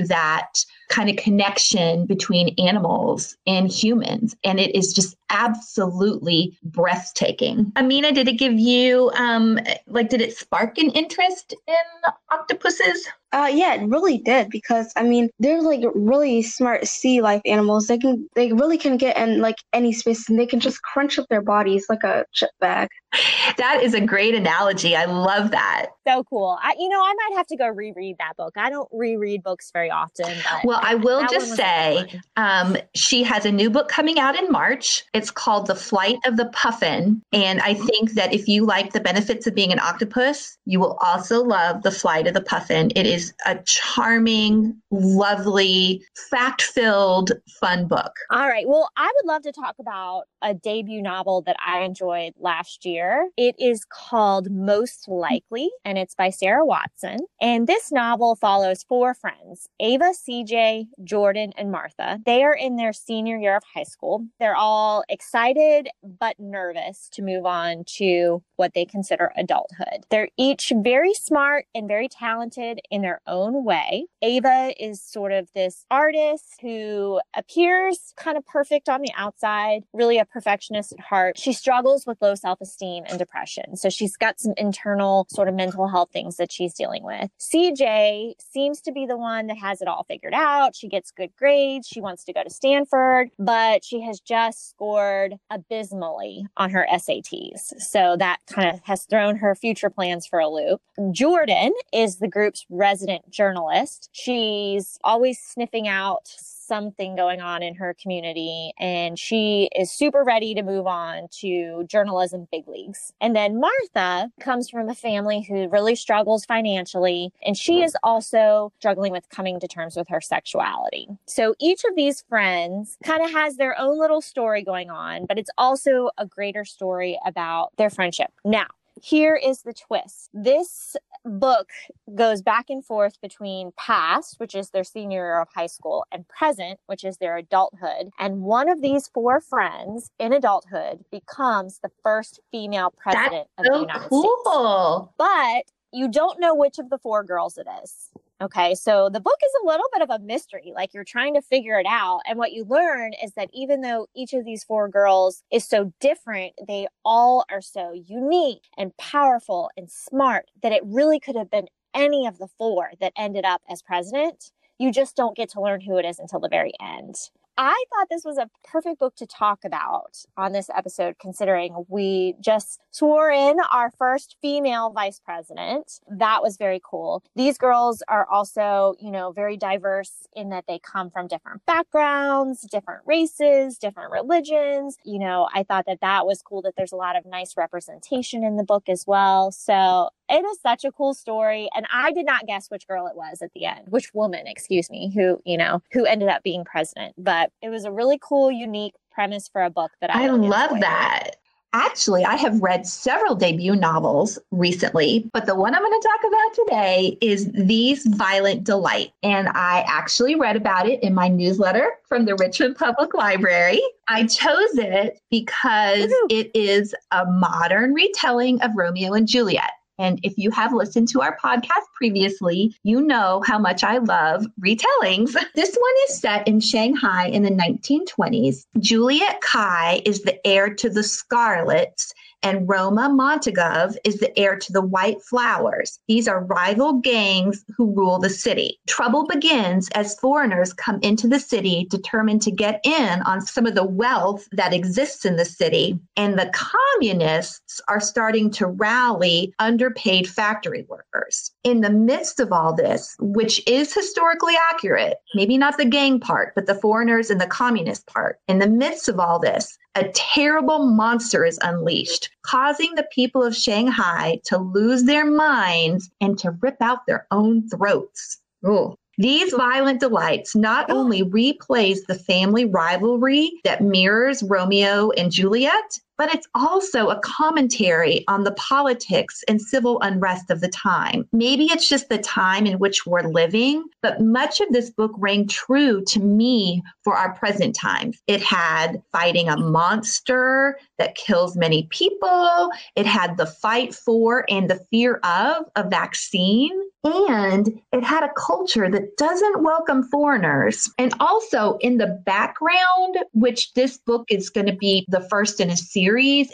that 0.06 0.64
kind 0.88 1.08
of 1.08 1.16
connection 1.16 2.06
between 2.06 2.54
animals 2.58 3.36
and 3.46 3.70
humans. 3.70 4.36
And 4.44 4.60
it 4.60 4.74
is 4.74 4.92
just 4.92 5.16
absolutely 5.30 6.56
breathtaking. 6.62 7.72
Ameenah, 7.76 8.14
did 8.14 8.28
it 8.28 8.38
give 8.38 8.58
you, 8.58 9.10
um, 9.16 9.58
like, 9.86 10.08
did 10.08 10.20
it 10.20 10.36
spark 10.36 10.78
an 10.78 10.90
interest 10.90 11.54
in 11.66 12.10
octopuses? 12.30 13.08
Uh, 13.32 13.50
yeah, 13.52 13.74
it 13.74 13.88
really 13.88 14.18
did 14.18 14.48
because 14.48 14.92
I 14.94 15.02
mean 15.02 15.28
they're 15.40 15.60
like 15.60 15.80
really 15.96 16.40
smart 16.40 16.86
sea 16.86 17.20
life 17.20 17.42
animals. 17.44 17.88
They 17.88 17.98
can 17.98 18.28
they 18.36 18.52
really 18.52 18.78
can 18.78 18.96
get 18.96 19.16
in 19.16 19.40
like 19.40 19.56
any 19.72 19.92
space 19.92 20.28
and 20.28 20.38
they 20.38 20.46
can 20.46 20.60
just 20.60 20.82
crunch 20.82 21.18
up 21.18 21.26
their 21.28 21.42
bodies 21.42 21.86
like 21.88 22.04
a 22.04 22.26
chip 22.32 22.50
bag. 22.60 22.90
That 23.57 23.83
is 23.83 23.94
a 23.94 24.00
great 24.00 24.35
analogy. 24.35 24.96
I 24.96 25.05
love 25.05 25.50
that. 25.53 25.87
So 26.07 26.24
cool. 26.24 26.59
I, 26.61 26.74
you 26.79 26.88
know, 26.88 27.00
I 27.00 27.14
might 27.14 27.37
have 27.37 27.46
to 27.48 27.57
go 27.57 27.68
reread 27.68 28.16
that 28.18 28.37
book. 28.37 28.55
I 28.57 28.68
don't 28.68 28.88
reread 28.92 29.42
books 29.42 29.70
very 29.72 29.90
often. 29.90 30.35
well, 30.64 30.81
I 30.83 30.96
will 30.96 31.24
just 31.27 31.55
say 31.55 32.20
um, 32.37 32.77
she 32.94 33.22
has 33.22 33.46
a 33.46 33.53
new 33.53 33.70
book 33.70 33.88
coming 33.88 34.18
out 34.18 34.37
in 34.37 34.50
March. 34.50 35.05
It's 35.14 35.31
called 35.31 35.66
The 35.66 35.74
Flight 35.74 36.16
of 36.27 36.37
the 36.37 36.46
Puffin. 36.46 37.22
And 37.33 37.61
I 37.61 37.74
think 37.74 38.12
that 38.12 38.35
if 38.35 38.48
you 38.48 38.66
like 38.66 38.92
the 38.92 39.00
benefits 39.00 39.46
of 39.46 39.55
being 39.55 39.72
an 39.72 39.79
octopus, 39.79 40.59
you 40.66 40.81
will 40.81 40.98
also 41.00 41.42
love 41.42 41.83
The 41.83 41.92
Flight 41.92 42.27
of 42.27 42.35
the 42.35 42.42
Puffin. 42.42 42.90
It 42.96 43.07
is 43.07 43.33
a 43.46 43.59
charming, 43.64 44.77
lovely, 44.90 46.03
fact 46.31 46.62
filled, 46.62 47.33
fun 47.61 47.87
book. 47.87 48.12
All 48.31 48.48
right. 48.48 48.66
Well, 48.68 48.90
I 48.96 49.11
would 49.14 49.27
love 49.27 49.42
to 49.42 49.53
talk 49.53 49.77
about 49.79 50.24
a 50.42 50.55
debut 50.55 51.03
novel 51.03 51.42
that 51.42 51.57
I 51.64 51.81
enjoyed 51.81 52.35
last 52.38 52.85
year. 52.85 53.03
It 53.36 53.54
is 53.58 53.84
called 53.84 54.50
Most 54.50 55.08
Likely, 55.08 55.70
and 55.84 55.98
it's 55.98 56.14
by 56.14 56.30
Sarah 56.30 56.64
Watson. 56.64 57.18
And 57.40 57.66
this 57.66 57.92
novel 57.92 58.36
follows 58.36 58.84
four 58.88 59.14
friends 59.14 59.68
Ava, 59.80 60.12
CJ, 60.12 60.86
Jordan, 61.02 61.52
and 61.56 61.70
Martha. 61.70 62.20
They 62.24 62.42
are 62.42 62.54
in 62.54 62.76
their 62.76 62.92
senior 62.92 63.36
year 63.36 63.56
of 63.56 63.64
high 63.74 63.84
school. 63.84 64.26
They're 64.38 64.56
all 64.56 65.04
excited 65.08 65.88
but 66.02 66.38
nervous 66.38 67.08
to 67.12 67.22
move 67.22 67.46
on 67.46 67.84
to 67.96 68.42
what 68.56 68.74
they 68.74 68.84
consider 68.84 69.32
adulthood. 69.36 70.04
They're 70.10 70.28
each 70.36 70.72
very 70.74 71.14
smart 71.14 71.66
and 71.74 71.88
very 71.88 72.08
talented 72.08 72.80
in 72.90 73.02
their 73.02 73.20
own 73.26 73.64
way. 73.64 74.06
Ava 74.22 74.72
is 74.78 75.02
sort 75.02 75.32
of 75.32 75.48
this 75.54 75.84
artist 75.90 76.60
who 76.60 77.20
appears 77.36 78.12
kind 78.16 78.36
of 78.36 78.46
perfect 78.46 78.88
on 78.88 79.02
the 79.02 79.12
outside, 79.16 79.82
really 79.92 80.18
a 80.18 80.24
perfectionist 80.24 80.92
at 80.92 81.00
heart. 81.00 81.38
She 81.38 81.52
struggles 81.52 82.06
with 82.06 82.18
low 82.20 82.34
self 82.34 82.60
esteem 82.60 82.93
and 83.07 83.18
depression. 83.18 83.76
So 83.76 83.88
she's 83.88 84.16
got 84.16 84.38
some 84.38 84.54
internal 84.57 85.26
sort 85.30 85.48
of 85.48 85.54
mental 85.54 85.88
health 85.88 86.11
things 86.12 86.37
that 86.37 86.52
she's 86.52 86.74
dealing 86.74 87.02
with. 87.02 87.30
CJ 87.40 88.35
seems 88.38 88.80
to 88.83 88.92
be 88.92 89.07
the 89.07 89.16
one 89.16 89.46
that 89.48 89.59
has 89.59 89.80
it 89.80 89.88
all 89.88 90.04
figured 90.04 90.35
out. 90.35 90.76
She 90.76 90.88
gets 90.88 91.11
good 91.11 91.30
grades. 91.37 91.88
She 91.88 92.00
wants 92.00 92.24
to 92.24 92.33
go 92.33 92.42
to 92.42 92.50
Stanford, 92.50 93.30
but 93.38 93.85
she 93.85 94.00
has 94.02 94.20
just 94.20 94.70
scored 94.70 95.35
abysmally 95.50 96.46
on 96.57 96.70
her 96.70 96.87
SATs. 96.92 97.72
So 97.78 98.16
that 98.18 98.38
kind 98.48 98.74
of 98.74 98.80
has 98.85 99.04
thrown 99.04 99.37
her 99.37 99.54
future 99.54 99.90
plans 99.90 100.26
for 100.26 100.38
a 100.38 100.48
loop. 100.48 100.80
Jordan 101.11 101.72
is 101.92 102.18
the 102.18 102.28
group's 102.28 102.66
resident 102.68 103.30
journalist. 103.30 104.09
She's 104.12 104.98
always 105.02 105.38
sniffing 105.38 105.88
out 105.88 106.28
something 106.66 107.16
going 107.16 107.40
on 107.40 107.62
in 107.62 107.74
her 107.74 107.94
community 108.00 108.72
and 108.79 109.18
she 109.18 109.68
is 109.74 109.90
super 109.90 110.24
ready 110.24 110.55
to 110.55 110.62
move 110.62 110.87
on 110.87 111.29
to 111.40 111.85
journalism 111.87 112.48
big 112.50 112.66
leagues. 112.68 113.12
And 113.20 113.35
then 113.35 113.61
Martha 113.61 114.31
comes 114.40 114.68
from 114.70 114.88
a 114.88 114.94
family 114.94 115.42
who 115.42 115.68
really 115.68 115.94
struggles 115.94 116.44
financially 116.44 117.33
and 117.44 117.57
she 117.57 117.83
is 117.83 117.96
also 118.03 118.72
struggling 118.79 119.12
with 119.12 119.29
coming 119.29 119.61
to 119.61 119.68
terms 119.68 119.96
with 119.96 120.09
her 120.09 120.20
sexuality. 120.20 121.09
So 121.27 121.55
each 121.59 121.85
of 121.85 121.94
these 121.96 122.22
friends 122.29 122.96
kind 123.05 123.22
of 123.22 123.31
has 123.31 123.57
their 123.57 123.79
own 123.79 123.98
little 123.98 124.20
story 124.20 124.62
going 124.62 124.90
on, 124.90 125.27
but 125.27 125.38
it's 125.38 125.50
also 125.59 126.11
a 126.18 126.27
greater 126.27 126.64
story 126.64 127.18
about 127.27 127.72
their 127.77 127.90
friendship. 127.90 128.31
Now, 128.44 128.66
Here 129.02 129.35
is 129.37 129.62
the 129.62 129.72
twist. 129.72 130.30
This 130.33 130.96
book 131.24 131.68
goes 132.14 132.42
back 132.42 132.66
and 132.68 132.85
forth 132.85 133.20
between 133.20 133.72
past, 133.76 134.38
which 134.38 134.54
is 134.54 134.70
their 134.70 134.85
senior 134.85 135.18
year 135.18 135.40
of 135.40 135.48
high 135.54 135.66
school, 135.66 136.07
and 136.12 136.28
present, 136.28 136.78
which 136.87 137.04
is 137.04 137.18
their 137.18 137.37
adulthood. 137.37 138.11
And 138.18 138.42
one 138.42 138.68
of 138.68 138.83
these 138.83 139.09
four 139.09 139.40
friends 139.40 140.11
in 140.18 140.33
adulthood 140.33 141.04
becomes 141.11 141.80
the 141.80 141.90
first 142.02 142.40
female 142.50 142.92
president 142.96 143.48
That's 143.57 143.68
of 143.68 143.72
so 143.72 143.72
the 143.72 143.80
United 143.80 144.09
cool. 144.09 145.12
States. 145.14 145.14
But 145.18 145.72
you 145.92 146.09
don't 146.09 146.40
know 146.40 146.54
which 146.54 146.78
of 146.78 146.90
the 146.90 146.98
four 146.98 147.24
girls 147.24 147.59
it 147.59 147.66
is. 147.83 148.11
Okay, 148.44 148.74
so 148.74 149.09
the 149.09 149.20
book 149.20 149.38
is 149.42 149.52
a 149.62 149.66
little 149.66 149.87
bit 149.90 150.02
of 150.02 150.11
a 150.11 150.18
mystery. 150.22 150.74
Like 150.74 150.92
you're 150.92 151.02
trying 151.02 151.33
to 151.33 151.40
figure 151.40 151.78
it 151.78 151.87
out. 151.88 152.20
And 152.28 152.38
what 152.38 152.52
you 152.52 152.66
learn 152.66 153.14
is 153.14 153.33
that 153.37 153.48
even 153.54 153.80
though 153.80 154.07
each 154.14 154.35
of 154.35 154.44
these 154.44 154.62
four 154.62 154.87
girls 154.87 155.42
is 155.50 155.66
so 155.66 155.94
different, 155.98 156.52
they 156.68 156.87
all 157.07 157.46
are 157.50 157.62
so 157.62 157.92
unique 157.94 158.64
and 158.76 158.94
powerful 158.98 159.70
and 159.78 159.90
smart 159.90 160.50
that 160.62 160.72
it 160.72 160.83
really 160.85 161.18
could 161.18 161.37
have 161.37 161.50
been 161.50 161.68
any 161.94 162.26
of 162.26 162.37
the 162.37 162.48
four 162.59 162.90
that 163.00 163.14
ended 163.16 163.46
up 163.46 163.62
as 163.70 163.80
president. 163.80 164.50
You 164.78 164.92
just 164.92 165.16
don't 165.16 165.37
get 165.37 165.48
to 165.52 165.62
learn 165.62 165.80
who 165.80 165.96
it 165.96 166.04
is 166.04 166.18
until 166.18 166.40
the 166.40 166.50
very 166.50 166.72
end. 166.83 167.14
I 167.56 167.84
thought 167.90 168.08
this 168.10 168.24
was 168.24 168.36
a 168.36 168.50
perfect 168.64 168.98
book 168.98 169.14
to 169.16 169.26
talk 169.26 169.64
about 169.64 170.24
on 170.36 170.52
this 170.52 170.68
episode, 170.74 171.16
considering 171.20 171.84
we 171.88 172.34
just 172.40 172.80
swore 172.90 173.30
in 173.30 173.58
our 173.70 173.90
first 173.96 174.36
female 174.42 174.90
vice 174.90 175.20
president. 175.24 176.00
That 176.08 176.42
was 176.42 176.56
very 176.56 176.80
cool. 176.84 177.22
These 177.36 177.56
girls 177.58 178.02
are 178.08 178.26
also, 178.28 178.94
you 178.98 179.10
know, 179.10 179.30
very 179.30 179.56
diverse 179.56 180.26
in 180.34 180.50
that 180.50 180.64
they 180.66 180.80
come 180.80 181.10
from 181.10 181.28
different 181.28 181.64
backgrounds, 181.64 182.66
different 182.70 183.02
races, 183.06 183.78
different 183.78 184.10
religions. 184.10 184.96
You 185.04 185.20
know, 185.20 185.48
I 185.54 185.62
thought 185.62 185.86
that 185.86 186.00
that 186.00 186.26
was 186.26 186.42
cool 186.42 186.62
that 186.62 186.74
there's 186.76 186.92
a 186.92 186.96
lot 186.96 187.16
of 187.16 187.24
nice 187.24 187.56
representation 187.56 188.42
in 188.42 188.56
the 188.56 188.64
book 188.64 188.88
as 188.88 189.04
well. 189.06 189.52
So 189.52 190.10
it 190.28 190.44
is 190.44 190.58
such 190.60 190.84
a 190.84 190.92
cool 190.92 191.14
story. 191.14 191.68
And 191.74 191.87
I 191.92 192.12
did 192.12 192.26
not 192.26 192.46
guess 192.46 192.70
which 192.70 192.87
girl 192.87 193.06
it 193.06 193.16
was 193.16 193.42
at 193.42 193.52
the 193.54 193.66
end, 193.66 193.87
which 193.88 194.12
woman, 194.14 194.46
excuse 194.46 194.90
me, 194.90 195.12
who, 195.14 195.40
you 195.44 195.56
know, 195.56 195.82
who 195.92 196.04
ended 196.06 196.28
up 196.28 196.42
being 196.42 196.64
president. 196.64 197.14
But 197.18 197.50
it 197.62 197.68
was 197.68 197.84
a 197.84 197.92
really 197.92 198.18
cool, 198.20 198.50
unique 198.50 198.94
premise 199.10 199.48
for 199.48 199.62
a 199.62 199.70
book 199.70 199.92
that 200.00 200.14
I, 200.14 200.22
I 200.22 200.26
really 200.26 200.48
love 200.48 200.70
enjoyed. 200.70 200.82
that. 200.82 201.30
Actually, 201.76 202.24
I 202.24 202.37
have 202.37 202.62
read 202.62 202.87
several 202.87 203.34
debut 203.34 203.74
novels 203.74 204.38
recently, 204.52 205.28
but 205.32 205.44
the 205.44 205.56
one 205.56 205.74
I'm 205.74 205.82
going 205.82 206.00
to 206.00 206.08
talk 206.08 206.30
about 206.30 206.66
today 206.66 207.18
is 207.20 207.50
These 207.52 208.06
Violent 208.06 208.62
Delight. 208.62 209.12
And 209.24 209.48
I 209.48 209.84
actually 209.88 210.37
read 210.37 210.54
about 210.54 210.88
it 210.88 211.02
in 211.02 211.14
my 211.14 211.26
newsletter 211.26 211.90
from 212.08 212.26
the 212.26 212.37
Richmond 212.37 212.76
Public 212.76 213.12
Library. 213.12 213.82
I 214.06 214.24
chose 214.26 214.78
it 214.78 215.20
because 215.32 216.06
Woohoo. 216.06 216.30
it 216.30 216.52
is 216.54 216.94
a 217.10 217.26
modern 217.26 217.92
retelling 217.92 218.62
of 218.62 218.70
Romeo 218.76 219.14
and 219.14 219.26
Juliet. 219.26 219.72
And 219.98 220.18
if 220.22 220.35
you 220.37 220.50
have 220.50 220.72
listened 220.72 221.09
to 221.09 221.22
our 221.22 221.37
podcast 221.42 221.87
previously, 221.94 222.74
you 222.83 223.00
know 223.00 223.42
how 223.46 223.59
much 223.59 223.85
I 223.85 223.98
love 223.98 224.44
retellings. 224.61 225.37
This 225.54 225.76
one 225.76 225.92
is 226.09 226.18
set 226.18 226.46
in 226.48 226.59
Shanghai 226.61 227.28
in 227.28 227.42
the 227.42 227.50
1920s. 227.50 228.66
Juliette 228.80 229.40
Cai 229.40 230.02
is 230.04 230.22
the 230.22 230.44
heir 230.46 230.74
to 230.74 230.90
the 230.90 231.02
Scarlets, 231.02 232.12
and 232.44 232.68
Roma 232.68 233.09
Montagov 233.09 233.96
is 234.04 234.18
the 234.18 234.38
heir 234.38 234.57
to 234.57 234.72
the 234.72 234.83
White 234.83 235.22
Flowers. 235.22 235.98
These 236.07 236.28
are 236.28 236.44
rival 236.44 237.00
gangs 237.00 237.64
who 237.74 237.94
rule 237.94 238.18
the 238.18 238.28
city. 238.28 238.78
Trouble 238.87 239.26
begins 239.26 239.88
as 239.94 240.20
foreigners 240.20 240.74
come 240.74 241.00
into 241.00 241.26
the 241.26 241.40
city 241.40 241.87
determined 241.88 242.42
to 242.42 242.50
get 242.50 242.80
in 242.85 243.22
on 243.22 243.40
some 243.40 243.66
of 243.66 243.74
the 243.74 243.87
wealth 243.87 244.46
that 244.52 244.74
exists 244.74 245.24
in 245.24 245.37
the 245.37 245.44
city, 245.46 245.98
and 246.16 246.38
the 246.38 246.52
communists 246.52 247.80
are 247.88 248.00
starting 248.00 248.50
to 248.50 248.66
rally 248.66 249.54
underpaid 249.59 250.28
factory 250.28 250.85
workers. 250.87 251.53
In 251.64 251.81
the 251.81 251.88
midst 251.88 252.40
of 252.40 252.53
all 252.53 252.74
this, 252.74 253.16
which 253.18 253.66
is 253.66 253.94
historically 253.94 254.53
accurate, 254.70 255.16
maybe 255.35 255.57
not 255.57 255.79
the 255.79 255.87
gang 255.87 256.20
part, 256.20 256.55
but 256.55 256.66
the 256.66 256.74
foreigners 256.74 257.31
and 257.31 257.40
the 257.40 257.46
communist 257.46 258.07
part, 258.07 258.38
in 258.48 258.59
the 258.59 258.68
midst 258.68 259.09
of 259.09 259.18
all 259.18 259.38
this, 259.38 259.79
a 259.94 260.09
terrible 260.09 260.90
monster 260.90 261.42
is 261.42 261.59
unleashed, 261.62 262.29
causing 262.42 262.94
the 262.94 263.09
people 263.11 263.42
of 263.42 263.57
Shanghai 263.57 264.40
to 264.44 264.59
lose 264.59 265.05
their 265.05 265.24
minds 265.24 266.11
and 266.20 266.38
to 266.40 266.50
rip 266.61 266.77
out 266.83 267.07
their 267.07 267.27
own 267.31 267.66
throats. 267.70 268.42
Ooh. 268.66 268.98
These 269.16 269.55
violent 269.55 270.00
delights 270.00 270.57
not 270.57 270.90
only 270.90 271.22
replays 271.22 272.05
the 272.07 272.16
family 272.16 272.64
rivalry 272.64 273.53
that 273.62 273.81
mirrors 273.81 274.42
Romeo 274.42 275.12
and 275.12 275.31
Juliet, 275.31 276.00
but 276.16 276.35
it's 276.35 276.46
also 276.55 277.09
a 277.09 277.20
commentary 277.20 278.24
on 278.29 278.44
the 278.44 278.53
politics 278.53 279.42
and 279.48 279.61
civil 279.61 280.00
unrest 280.00 280.50
of 280.50 280.61
the 280.61 280.68
time. 280.68 281.27
Maybe 281.33 281.66
it's 281.66 281.88
just 281.88 282.09
the 282.09 282.18
time 282.18 282.66
in 282.66 282.79
which 282.79 283.07
we're 283.07 283.22
living, 283.22 283.85
but 284.03 284.20
much 284.20 284.61
of 284.61 284.68
this 284.70 284.90
book 284.90 285.12
rang 285.16 285.48
true 285.48 286.03
to 286.09 286.20
me 286.20 286.83
for 287.03 287.16
our 287.16 287.35
present 287.35 287.74
times. 287.74 288.20
It 288.27 288.42
had 288.42 289.03
fighting 289.12 289.48
a 289.48 289.57
monster 289.57 290.79
that 290.98 291.16
kills 291.16 291.57
many 291.57 291.88
people, 291.90 292.70
it 292.96 293.07
had 293.07 293.37
the 293.37 293.46
fight 293.46 293.94
for 293.94 294.44
and 294.48 294.70
the 294.70 294.81
fear 294.90 295.16
of 295.24 295.64
a 295.77 295.88
vaccine. 295.88 296.72
And 297.07 297.83
it 297.92 298.03
had 298.03 298.24
a 298.24 298.33
culture 298.35 298.90
that 298.90 299.18
doesn't 299.18 299.62
welcome 299.62 300.05
foreigners. 300.05 300.90
And 300.96 301.12
also 301.20 301.77
in 301.83 301.98
the 301.98 302.18
background, 302.24 303.18
which 303.33 303.74
this 303.74 303.98
book 303.98 304.24
is 304.31 304.48
going 304.48 304.68
to 304.68 304.72
be 304.74 305.05
the 305.09 305.20
first 305.29 305.61
in 305.61 305.68
a 305.68 305.77
series, 305.77 306.03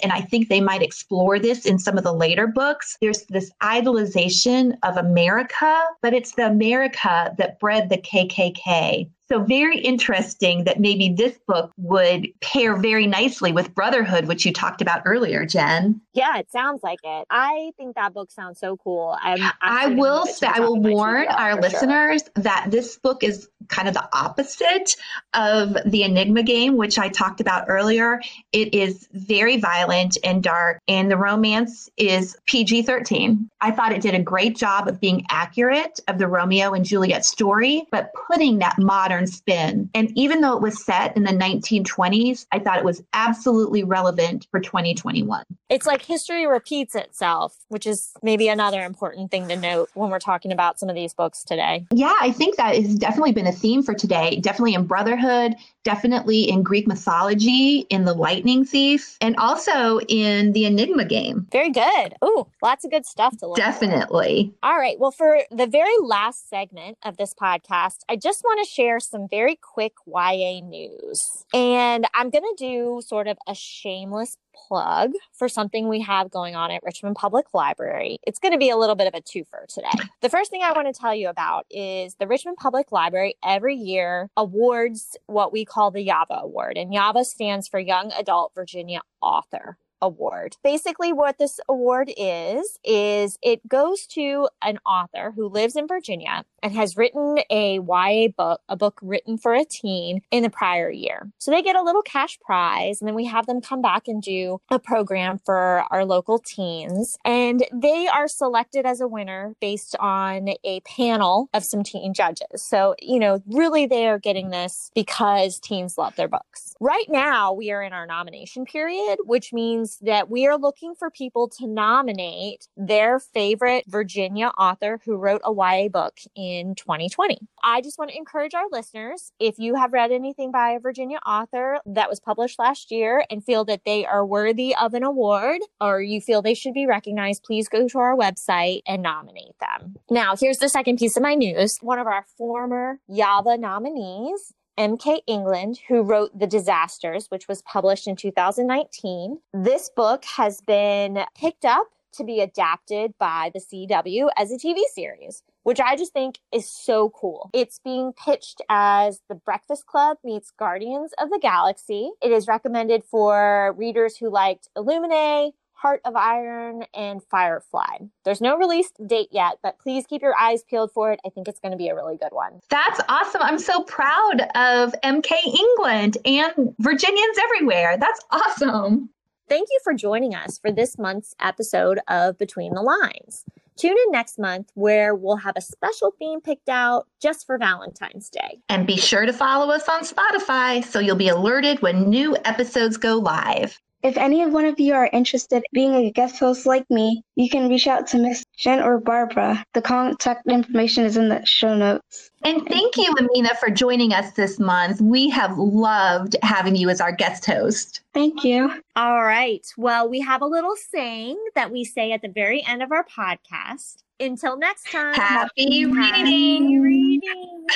and 0.02 0.12
I 0.12 0.20
think 0.20 0.48
they 0.48 0.60
might 0.60 0.82
explore 0.82 1.38
this 1.38 1.66
in 1.66 1.78
some 1.78 1.98
of 1.98 2.04
the 2.04 2.12
later 2.12 2.46
books, 2.46 2.96
there's 3.00 3.24
this 3.24 3.50
idolization 3.62 4.76
of 4.82 4.96
America, 4.96 5.82
but 6.02 6.14
it's 6.14 6.32
the 6.32 6.46
America 6.46 7.34
that 7.38 7.58
bred 7.58 7.88
the 7.88 7.98
KKK. 7.98 9.08
So, 9.30 9.44
very 9.44 9.78
interesting 9.78 10.64
that 10.64 10.80
maybe 10.80 11.14
this 11.16 11.38
book 11.46 11.70
would 11.76 12.26
pair 12.40 12.76
very 12.76 13.06
nicely 13.06 13.52
with 13.52 13.72
Brotherhood, 13.76 14.26
which 14.26 14.44
you 14.44 14.52
talked 14.52 14.82
about 14.82 15.02
earlier, 15.04 15.46
Jenn. 15.46 16.00
Yeah, 16.14 16.38
it 16.38 16.50
sounds 16.50 16.82
like 16.82 16.98
it. 17.04 17.26
I 17.30 17.70
think 17.76 17.94
that 17.94 18.12
book 18.12 18.32
sounds 18.32 18.58
so 18.58 18.76
cool. 18.76 19.16
I'm 19.22 19.40
I 19.40 19.52
actually 19.62 19.94
gonna 19.94 20.00
will 20.00 20.18
move 20.18 20.26
it 20.26 20.30
to 20.30 20.34
say, 20.34 20.46
I 20.48 20.60
will 20.60 20.80
warn 20.80 21.28
our 21.28 21.52
for 21.52 21.62
sure. 21.62 21.70
listeners 21.70 22.22
that 22.34 22.66
this 22.70 22.96
book 22.96 23.22
is 23.22 23.48
kind 23.70 23.88
of 23.88 23.94
the 23.94 24.08
opposite 24.12 24.90
of 25.32 25.76
the 25.86 26.02
Enigma 26.02 26.42
game, 26.42 26.76
which 26.76 26.98
I 26.98 27.08
talked 27.08 27.40
about 27.40 27.66
earlier. 27.68 28.20
It 28.52 28.74
is 28.74 29.08
very 29.12 29.58
violent 29.58 30.18
and 30.22 30.42
dark, 30.42 30.80
and 30.88 31.10
the 31.10 31.16
romance 31.16 31.88
is 31.96 32.36
PG 32.46 32.82
13. 32.82 33.48
I 33.60 33.70
thought 33.70 33.92
it 33.92 34.02
did 34.02 34.14
a 34.14 34.22
great 34.22 34.56
job 34.56 34.88
of 34.88 35.00
being 35.00 35.24
accurate 35.30 36.00
of 36.08 36.18
the 36.18 36.26
Romeo 36.26 36.72
and 36.72 36.84
Juliet 36.84 37.24
story, 37.24 37.86
but 37.90 38.12
putting 38.28 38.58
that 38.58 38.78
modern 38.78 39.26
spin. 39.26 39.90
And 39.94 40.10
even 40.16 40.40
though 40.40 40.56
it 40.56 40.62
was 40.62 40.84
set 40.84 41.16
in 41.16 41.22
the 41.22 41.32
1920s, 41.32 42.46
I 42.52 42.58
thought 42.58 42.78
it 42.78 42.84
was 42.84 43.02
absolutely 43.12 43.84
relevant 43.84 44.46
for 44.50 44.60
2021. 44.60 45.44
It's 45.68 45.86
like 45.86 46.02
history 46.02 46.46
repeats 46.46 46.94
itself, 46.94 47.56
which 47.68 47.86
is 47.86 48.12
maybe 48.22 48.48
another 48.48 48.82
important 48.82 49.30
thing 49.30 49.46
to 49.48 49.56
note 49.56 49.90
when 49.94 50.10
we're 50.10 50.18
talking 50.18 50.50
about 50.50 50.80
some 50.80 50.88
of 50.88 50.96
these 50.96 51.14
books 51.14 51.44
today. 51.44 51.86
Yeah, 51.92 52.14
I 52.20 52.32
think 52.32 52.56
that 52.56 52.74
has 52.74 52.96
definitely 52.96 53.32
been 53.32 53.46
a 53.46 53.52
theme 53.60 53.82
for 53.82 53.94
today. 53.94 54.40
Definitely 54.40 54.74
in 54.74 54.86
Brotherhood, 54.86 55.54
definitely 55.84 56.48
in 56.48 56.62
Greek 56.62 56.86
mythology, 56.86 57.86
in 57.90 58.04
The 58.04 58.14
Lightning 58.14 58.64
Thief, 58.64 59.16
and 59.20 59.36
also 59.36 60.00
in 60.08 60.52
the 60.52 60.64
Enigma 60.64 61.04
game. 61.04 61.46
Very 61.50 61.70
good. 61.70 62.14
Ooh, 62.24 62.46
lots 62.62 62.84
of 62.84 62.90
good 62.90 63.06
stuff 63.06 63.36
to 63.38 63.46
look. 63.46 63.56
Definitely. 63.56 64.52
All 64.62 64.78
right. 64.78 64.98
Well, 64.98 65.10
for 65.10 65.40
the 65.50 65.66
very 65.66 65.96
last 66.02 66.48
segment 66.48 66.98
of 67.04 67.16
this 67.16 67.34
podcast, 67.34 68.00
I 68.08 68.16
just 68.16 68.42
want 68.42 68.64
to 68.64 68.70
share 68.70 69.00
some 69.00 69.28
very 69.28 69.56
quick 69.56 69.94
YA 70.06 70.60
news. 70.60 71.44
And 71.52 72.06
I'm 72.14 72.30
going 72.30 72.44
to 72.44 72.54
do 72.56 73.00
sort 73.04 73.26
of 73.26 73.38
a 73.46 73.54
shameless 73.54 74.36
plug 74.68 75.12
for 75.32 75.48
something 75.48 75.88
we 75.88 76.00
have 76.00 76.30
going 76.30 76.54
on 76.54 76.70
at 76.70 76.82
Richmond 76.82 77.16
Public 77.16 77.46
Library. 77.54 78.18
It's 78.26 78.38
going 78.38 78.52
to 78.52 78.58
be 78.58 78.70
a 78.70 78.76
little 78.76 78.94
bit 78.94 79.06
of 79.06 79.14
a 79.14 79.20
twofer 79.20 79.66
today. 79.68 79.88
The 80.20 80.28
first 80.28 80.50
thing 80.50 80.62
I 80.62 80.72
want 80.72 80.92
to 80.92 80.98
tell 80.98 81.14
you 81.14 81.28
about 81.28 81.66
is 81.70 82.16
the 82.16 82.26
Richmond 82.26 82.56
Public 82.58 82.92
Library 82.92 83.34
every 83.44 83.74
year 83.74 84.28
awards 84.36 85.16
what 85.26 85.52
we 85.52 85.64
call 85.70 85.90
the 85.90 86.06
YAVA 86.06 86.42
Award. 86.42 86.76
And 86.76 86.92
YAVA 86.92 87.24
stands 87.24 87.68
for 87.68 87.78
Young 87.78 88.12
Adult 88.12 88.52
Virginia 88.54 89.00
Author 89.22 89.78
award. 90.02 90.56
Basically 90.62 91.12
what 91.12 91.38
this 91.38 91.60
award 91.68 92.10
is 92.16 92.78
is 92.84 93.38
it 93.42 93.66
goes 93.68 94.06
to 94.08 94.48
an 94.62 94.78
author 94.86 95.32
who 95.34 95.48
lives 95.48 95.76
in 95.76 95.86
Virginia 95.86 96.44
and 96.62 96.72
has 96.74 96.96
written 96.96 97.38
a 97.50 97.78
YA 97.78 98.28
book, 98.36 98.60
a 98.68 98.76
book 98.76 98.98
written 99.02 99.38
for 99.38 99.54
a 99.54 99.64
teen 99.64 100.20
in 100.30 100.42
the 100.42 100.50
prior 100.50 100.90
year. 100.90 101.30
So 101.38 101.50
they 101.50 101.62
get 101.62 101.76
a 101.76 101.82
little 101.82 102.02
cash 102.02 102.38
prize 102.40 103.00
and 103.00 103.08
then 103.08 103.14
we 103.14 103.26
have 103.26 103.46
them 103.46 103.60
come 103.60 103.82
back 103.82 104.08
and 104.08 104.22
do 104.22 104.60
a 104.70 104.78
program 104.78 105.38
for 105.44 105.84
our 105.90 106.04
local 106.04 106.38
teens 106.38 107.16
and 107.24 107.64
they 107.72 108.06
are 108.08 108.28
selected 108.28 108.86
as 108.86 109.00
a 109.00 109.08
winner 109.08 109.54
based 109.60 109.96
on 109.98 110.50
a 110.64 110.80
panel 110.80 111.48
of 111.54 111.64
some 111.64 111.82
teen 111.82 112.14
judges. 112.14 112.46
So, 112.56 112.94
you 113.00 113.18
know, 113.18 113.42
really 113.46 113.86
they 113.86 114.06
are 114.06 114.18
getting 114.18 114.50
this 114.50 114.90
because 114.94 115.58
teens 115.58 115.96
love 115.98 116.16
their 116.16 116.28
books. 116.28 116.74
Right 116.80 117.06
now 117.08 117.52
we 117.52 117.70
are 117.70 117.82
in 117.82 117.92
our 117.92 118.06
nomination 118.06 118.64
period, 118.64 119.18
which 119.24 119.52
means 119.52 119.89
that 119.98 120.30
we 120.30 120.46
are 120.46 120.56
looking 120.56 120.94
for 120.94 121.10
people 121.10 121.48
to 121.58 121.66
nominate 121.66 122.68
their 122.76 123.18
favorite 123.18 123.84
Virginia 123.86 124.48
author 124.58 125.00
who 125.04 125.16
wrote 125.16 125.40
a 125.44 125.52
YA 125.52 125.88
book 125.88 126.18
in 126.34 126.74
2020. 126.74 127.38
I 127.62 127.80
just 127.80 127.98
want 127.98 128.10
to 128.10 128.16
encourage 128.16 128.54
our 128.54 128.66
listeners 128.70 129.32
if 129.38 129.58
you 129.58 129.74
have 129.74 129.92
read 129.92 130.12
anything 130.12 130.50
by 130.50 130.70
a 130.70 130.80
Virginia 130.80 131.18
author 131.26 131.80
that 131.86 132.08
was 132.08 132.20
published 132.20 132.58
last 132.58 132.90
year 132.90 133.24
and 133.30 133.44
feel 133.44 133.64
that 133.66 133.84
they 133.84 134.06
are 134.06 134.24
worthy 134.24 134.74
of 134.74 134.94
an 134.94 135.02
award 135.02 135.60
or 135.80 136.00
you 136.00 136.20
feel 136.20 136.42
they 136.42 136.54
should 136.54 136.74
be 136.74 136.86
recognized, 136.86 137.42
please 137.42 137.68
go 137.68 137.88
to 137.88 137.98
our 137.98 138.16
website 138.16 138.82
and 138.86 139.02
nominate 139.02 139.58
them. 139.60 139.96
Now, 140.10 140.36
here's 140.36 140.58
the 140.58 140.68
second 140.68 140.98
piece 140.98 141.16
of 141.16 141.22
my 141.22 141.34
news. 141.34 141.78
One 141.80 141.98
of 141.98 142.06
our 142.06 142.24
former 142.36 143.00
YAVA 143.10 143.58
nominees 143.58 144.52
M.K. 144.80 145.20
England, 145.26 145.78
who 145.88 146.00
wrote 146.00 146.38
The 146.38 146.46
Disasters, 146.46 147.26
which 147.26 147.46
was 147.46 147.60
published 147.60 148.06
in 148.06 148.16
2019. 148.16 149.38
This 149.52 149.90
book 149.94 150.24
has 150.24 150.62
been 150.62 151.18
picked 151.36 151.66
up 151.66 151.88
to 152.12 152.24
be 152.24 152.40
adapted 152.40 153.12
by 153.18 153.50
the 153.52 153.60
CW 153.60 154.30
as 154.38 154.50
a 154.50 154.56
TV 154.56 154.78
series, 154.94 155.42
which 155.64 155.80
I 155.80 155.96
just 155.96 156.14
think 156.14 156.38
is 156.50 156.66
so 156.66 157.10
cool. 157.10 157.50
It's 157.52 157.78
being 157.78 158.14
pitched 158.14 158.62
as 158.70 159.20
The 159.28 159.34
Breakfast 159.34 159.84
Club 159.84 160.16
meets 160.24 160.50
Guardians 160.50 161.12
of 161.18 161.28
the 161.28 161.38
Galaxy. 161.42 162.12
It 162.22 162.32
is 162.32 162.48
recommended 162.48 163.04
for 163.04 163.74
readers 163.76 164.16
who 164.16 164.30
liked 164.30 164.70
Illuminae, 164.74 165.52
Heart 165.80 166.02
of 166.04 166.14
Iron, 166.14 166.84
and 166.92 167.22
Firefly. 167.30 168.00
There's 168.26 168.42
no 168.42 168.58
release 168.58 168.90
date 169.06 169.28
yet, 169.30 169.54
but 169.62 169.78
please 169.78 170.04
keep 170.06 170.20
your 170.20 170.36
eyes 170.36 170.62
peeled 170.62 170.92
for 170.92 171.10
it. 171.10 171.20
I 171.24 171.30
think 171.30 171.48
it's 171.48 171.58
going 171.58 171.72
to 171.72 171.78
be 171.78 171.88
a 171.88 171.94
really 171.94 172.18
good 172.18 172.32
one. 172.32 172.60
That's 172.68 173.00
awesome. 173.08 173.40
I'm 173.40 173.58
so 173.58 173.82
proud 173.84 174.42
of 174.54 174.94
MK 175.02 175.32
England 175.46 176.18
and 176.26 176.74
Virginians 176.80 177.38
everywhere. 177.44 177.96
That's 177.98 178.20
awesome. 178.30 179.08
Thank 179.48 179.68
you 179.70 179.80
for 179.82 179.94
joining 179.94 180.34
us 180.34 180.58
for 180.58 180.70
this 180.70 180.98
month's 180.98 181.34
episode 181.40 181.98
of 182.08 182.36
Between 182.36 182.74
the 182.74 182.82
Lines. 182.82 183.46
Tune 183.76 183.96
in 183.96 184.12
next 184.12 184.38
month 184.38 184.70
where 184.74 185.14
we'll 185.14 185.36
have 185.36 185.56
a 185.56 185.62
special 185.62 186.12
theme 186.18 186.42
picked 186.42 186.68
out 186.68 187.06
just 187.22 187.46
for 187.46 187.56
Valentine's 187.56 188.28
Day. 188.28 188.58
And 188.68 188.86
be 188.86 188.98
sure 188.98 189.24
to 189.24 189.32
follow 189.32 189.72
us 189.72 189.88
on 189.88 190.02
Spotify 190.02 190.84
so 190.84 190.98
you'll 190.98 191.16
be 191.16 191.28
alerted 191.28 191.80
when 191.80 192.10
new 192.10 192.36
episodes 192.44 192.98
go 192.98 193.16
live. 193.16 193.80
If 194.02 194.16
any 194.16 194.42
of 194.42 194.52
one 194.52 194.64
of 194.64 194.80
you 194.80 194.94
are 194.94 195.10
interested 195.12 195.56
in 195.56 195.62
being 195.72 195.94
a 195.94 196.10
guest 196.10 196.38
host 196.38 196.64
like 196.64 196.88
me, 196.90 197.22
you 197.34 197.50
can 197.50 197.68
reach 197.68 197.86
out 197.86 198.06
to 198.08 198.18
Miss 198.18 198.44
Jenn 198.56 198.80
or 198.80 198.98
Barbara. 198.98 199.62
The 199.74 199.82
contact 199.82 200.46
information 200.48 201.04
is 201.04 201.18
in 201.18 201.28
the 201.28 201.44
show 201.44 201.76
notes. 201.76 202.30
And 202.42 202.66
thank 202.66 202.96
you, 202.96 203.14
Ameenah, 203.14 203.58
for 203.58 203.68
joining 203.68 204.14
us 204.14 204.32
this 204.32 204.58
month. 204.58 205.02
We 205.02 205.28
have 205.28 205.58
loved 205.58 206.36
having 206.42 206.76
you 206.76 206.88
as 206.88 207.00
our 207.00 207.12
guest 207.12 207.44
host. 207.44 208.00
Thank 208.14 208.42
you. 208.42 208.72
All 208.96 209.22
right. 209.22 209.66
Well, 209.76 210.08
we 210.08 210.20
have 210.20 210.40
a 210.40 210.46
little 210.46 210.76
saying 210.76 211.38
that 211.54 211.70
we 211.70 211.84
say 211.84 212.12
at 212.12 212.22
the 212.22 212.28
very 212.28 212.64
end 212.66 212.82
of 212.82 212.92
our 212.92 213.04
podcast. 213.04 213.98
Until 214.18 214.56
next 214.56 214.90
time. 214.90 215.14
Happy, 215.14 215.84
reading. 215.84 215.96
Happy 215.96 216.78
reading. 216.78 217.66